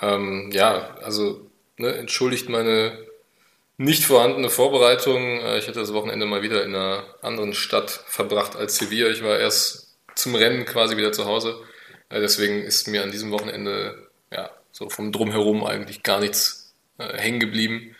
[0.00, 2.98] Ähm, ja, also ne, entschuldigt meine
[3.76, 5.40] nicht vorhandene Vorbereitung.
[5.40, 9.08] Äh, ich hatte das Wochenende mal wieder in einer anderen Stadt verbracht als Sevilla.
[9.08, 11.60] Ich war erst zum Rennen quasi wieder zu Hause.
[12.08, 17.16] Äh, deswegen ist mir an diesem Wochenende ja so vom Drumherum eigentlich gar nichts äh,
[17.16, 17.96] hängen geblieben.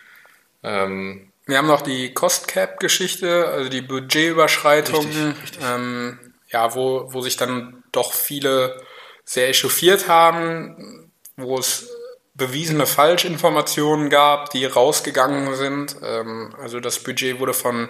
[0.63, 5.37] Ähm, wir haben noch die Cost Cap Geschichte, also die Budgetüberschreitungen.
[5.63, 8.81] Ähm, ja, wo, wo sich dann doch viele
[9.25, 11.91] sehr echauffiert haben, wo es
[12.35, 15.97] bewiesene Falschinformationen gab, die rausgegangen sind.
[16.01, 17.89] Ähm, also das Budget wurde von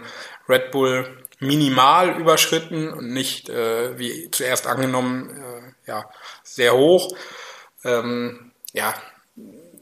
[0.49, 6.09] Red Bull minimal überschritten und nicht, äh, wie zuerst angenommen, äh, ja,
[6.43, 7.15] sehr hoch.
[7.85, 8.95] Ähm, ja,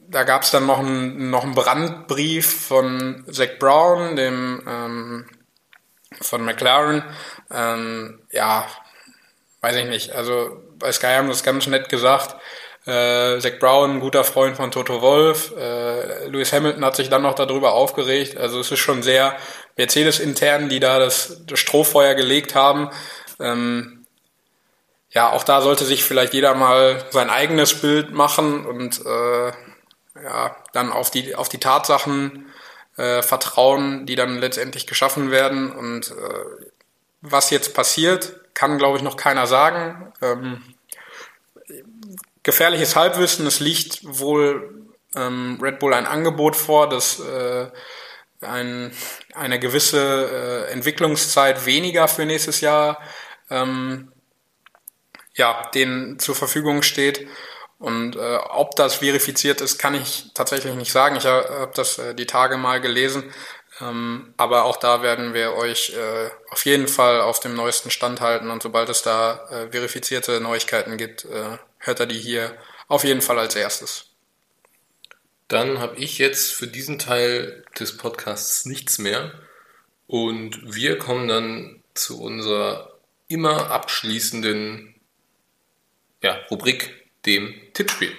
[0.08, 5.28] da gab es dann noch einen, noch einen Brandbrief von Zach Brown, dem ähm,
[6.20, 7.04] von McLaren,
[7.50, 8.66] ähm, ja,
[9.60, 10.12] weiß ich nicht.
[10.12, 12.36] Also bei Sky haben das ganz nett gesagt.
[12.84, 15.52] Äh, Zach Brown, guter Freund von Toto Wolf.
[15.56, 18.36] Äh, Lewis Hamilton hat sich dann noch darüber aufgeregt.
[18.36, 19.36] Also es ist schon sehr
[19.76, 22.90] Mercedes-intern, die da das, das Strohfeuer gelegt haben.
[23.38, 24.04] Ähm,
[25.10, 29.52] ja, auch da sollte sich vielleicht jeder mal sein eigenes Bild machen und äh,
[30.24, 32.46] ja, dann auf die, auf die Tatsachen
[32.96, 35.72] äh, vertrauen, die dann letztendlich geschaffen werden.
[35.72, 36.66] Und äh,
[37.20, 40.12] was jetzt passiert, kann, glaube ich, noch keiner sagen.
[40.20, 40.62] Ähm,
[42.42, 47.70] gefährliches Halbwissen, es liegt wohl ähm, Red Bull ein Angebot vor, das äh,
[48.40, 48.92] ein,
[49.34, 53.00] eine gewisse äh, Entwicklungszeit weniger für nächstes Jahr
[53.50, 54.12] ähm,
[55.34, 57.26] ja, denen zur Verfügung steht.
[57.82, 61.16] Und äh, ob das verifiziert ist, kann ich tatsächlich nicht sagen.
[61.16, 63.24] Ich habe das äh, die Tage mal gelesen.
[63.80, 68.20] Ähm, aber auch da werden wir euch äh, auf jeden Fall auf dem neuesten Stand
[68.20, 72.56] halten und sobald es da äh, verifizierte Neuigkeiten gibt, äh, hört er die hier
[72.86, 74.10] auf jeden Fall als erstes.
[75.48, 79.32] Dann habe ich jetzt für diesen Teil des Podcasts nichts mehr
[80.06, 82.92] und wir kommen dann zu unserer
[83.26, 84.94] immer abschließenden
[86.22, 88.12] ja, Rubrik, dem Tippspiel.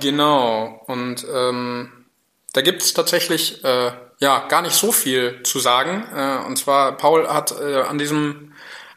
[0.00, 2.06] Genau, und ähm,
[2.52, 6.04] da gibt es tatsächlich äh, ja gar nicht so viel zu sagen.
[6.14, 8.52] Äh, und zwar, Paul hat äh, an diesem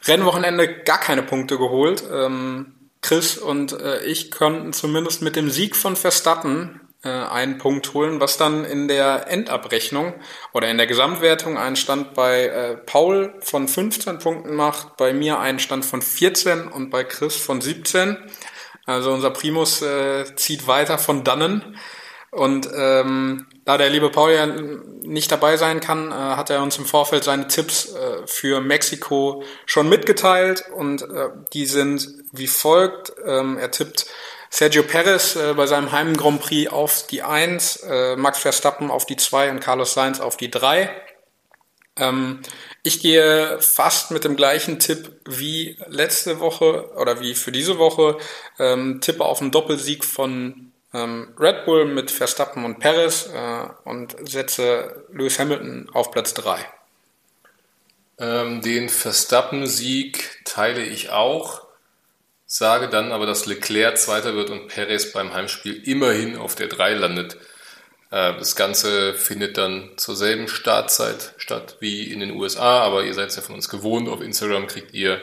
[0.06, 2.04] Rennwochenende gar keine Punkte geholt.
[2.12, 8.20] Ähm, Chris und äh, ich konnten zumindest mit dem Sieg von Verstappen einen Punkt holen,
[8.20, 10.14] was dann in der Endabrechnung
[10.54, 15.40] oder in der Gesamtwertung einen Stand bei äh, Paul von 15 Punkten macht, bei mir
[15.40, 18.18] einen Stand von 14 und bei Chris von 17.
[18.86, 21.78] Also unser Primus äh, zieht weiter von dannen.
[22.32, 26.78] Und ähm, da der liebe Paul ja nicht dabei sein kann, äh, hat er uns
[26.78, 33.14] im Vorfeld seine Tipps äh, für Mexiko schon mitgeteilt und äh, die sind wie folgt.
[33.26, 34.08] Ähm, er tippt
[34.50, 39.06] Sergio Perez äh, bei seinem Heim Grand Prix auf die 1, äh, Max Verstappen auf
[39.06, 40.90] die 2 und Carlos Sainz auf die 3.
[41.98, 42.42] Ähm,
[42.84, 48.18] ich gehe fast mit dem gleichen Tipp wie letzte Woche oder wie für diese Woche.
[48.60, 54.16] Ähm, tippe auf einen Doppelsieg von ähm, Red Bull mit Verstappen und Perez äh, und
[54.28, 56.60] setze Lewis Hamilton auf Platz 3.
[58.18, 61.65] Ähm, den Verstappen-Sieg teile ich auch,
[62.46, 66.94] sage dann aber, dass Leclerc Zweiter wird und Perez beim Heimspiel immerhin auf der 3
[66.94, 67.38] landet.
[68.12, 73.14] Äh, das Ganze findet dann zur selben Startzeit statt wie in den USA, aber ihr
[73.14, 74.08] seid es ja von uns gewohnt.
[74.10, 75.20] Auf Instagram kriegt ihr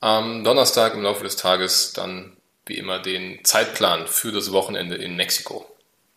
[0.00, 5.16] am Donnerstag im Laufe des Tages dann wie immer den Zeitplan für das Wochenende in
[5.16, 5.66] Mexiko.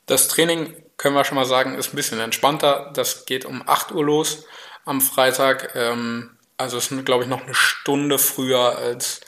[0.06, 2.92] Das Training, können wir schon mal sagen, ist ein bisschen entspannter.
[2.94, 4.46] Das geht um 8 Uhr los
[4.86, 5.74] am Freitag.
[5.76, 9.22] Ähm, also ist, glaube ich, noch eine Stunde früher als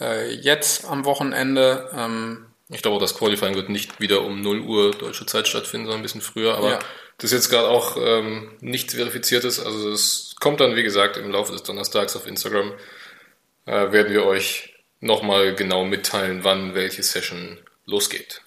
[0.00, 1.90] äh, jetzt am Wochenende.
[1.94, 6.00] Ähm, ich glaube, das Qualifying wird nicht wieder um 0 Uhr deutsche Zeit stattfinden, sondern
[6.00, 6.56] ein bisschen früher.
[6.56, 6.78] Aber ja.
[7.16, 9.64] das ist jetzt gerade auch ähm, nichts Verifiziertes.
[9.64, 12.72] Also es kommt dann, wie gesagt, im Laufe des Donnerstags auf Instagram.
[13.64, 18.42] Äh, werden wir euch nochmal genau mitteilen, wann welche Session losgeht.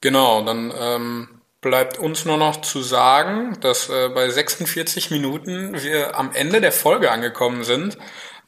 [0.00, 1.28] Genau, dann ähm,
[1.60, 6.72] bleibt uns nur noch zu sagen, dass äh, bei 46 Minuten wir am Ende der
[6.72, 7.98] Folge angekommen sind.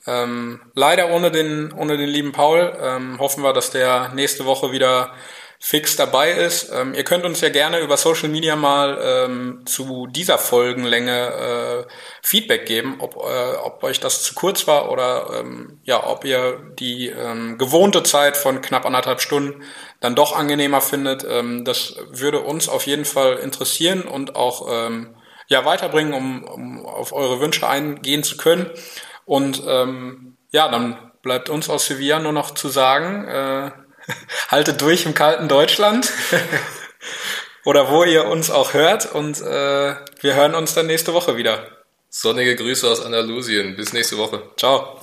[0.07, 2.76] Ähm, leider ohne den, ohne den lieben Paul.
[2.80, 5.12] Ähm, hoffen wir, dass der nächste Woche wieder
[5.62, 6.72] fix dabei ist.
[6.72, 11.92] Ähm, ihr könnt uns ja gerne über Social Media mal ähm, zu dieser Folgenlänge äh,
[12.22, 16.59] Feedback geben, ob, äh, ob euch das zu kurz war oder ähm, ja, ob ihr
[16.78, 19.62] die ähm, gewohnte Zeit von knapp anderthalb Stunden
[20.01, 21.26] dann doch angenehmer findet.
[21.28, 25.14] Ähm, das würde uns auf jeden Fall interessieren und auch ähm,
[25.46, 28.70] ja weiterbringen, um, um auf eure Wünsche eingehen zu können.
[29.31, 33.70] Und ähm, ja, dann bleibt uns aus Sevilla nur noch zu sagen, äh,
[34.49, 36.11] haltet durch im kalten Deutschland.
[37.64, 39.14] Oder wo ihr uns auch hört.
[39.14, 41.64] Und äh, wir hören uns dann nächste Woche wieder.
[42.09, 43.76] Sonnige Grüße aus Andalusien.
[43.76, 44.43] Bis nächste Woche.
[44.57, 44.99] Ciao.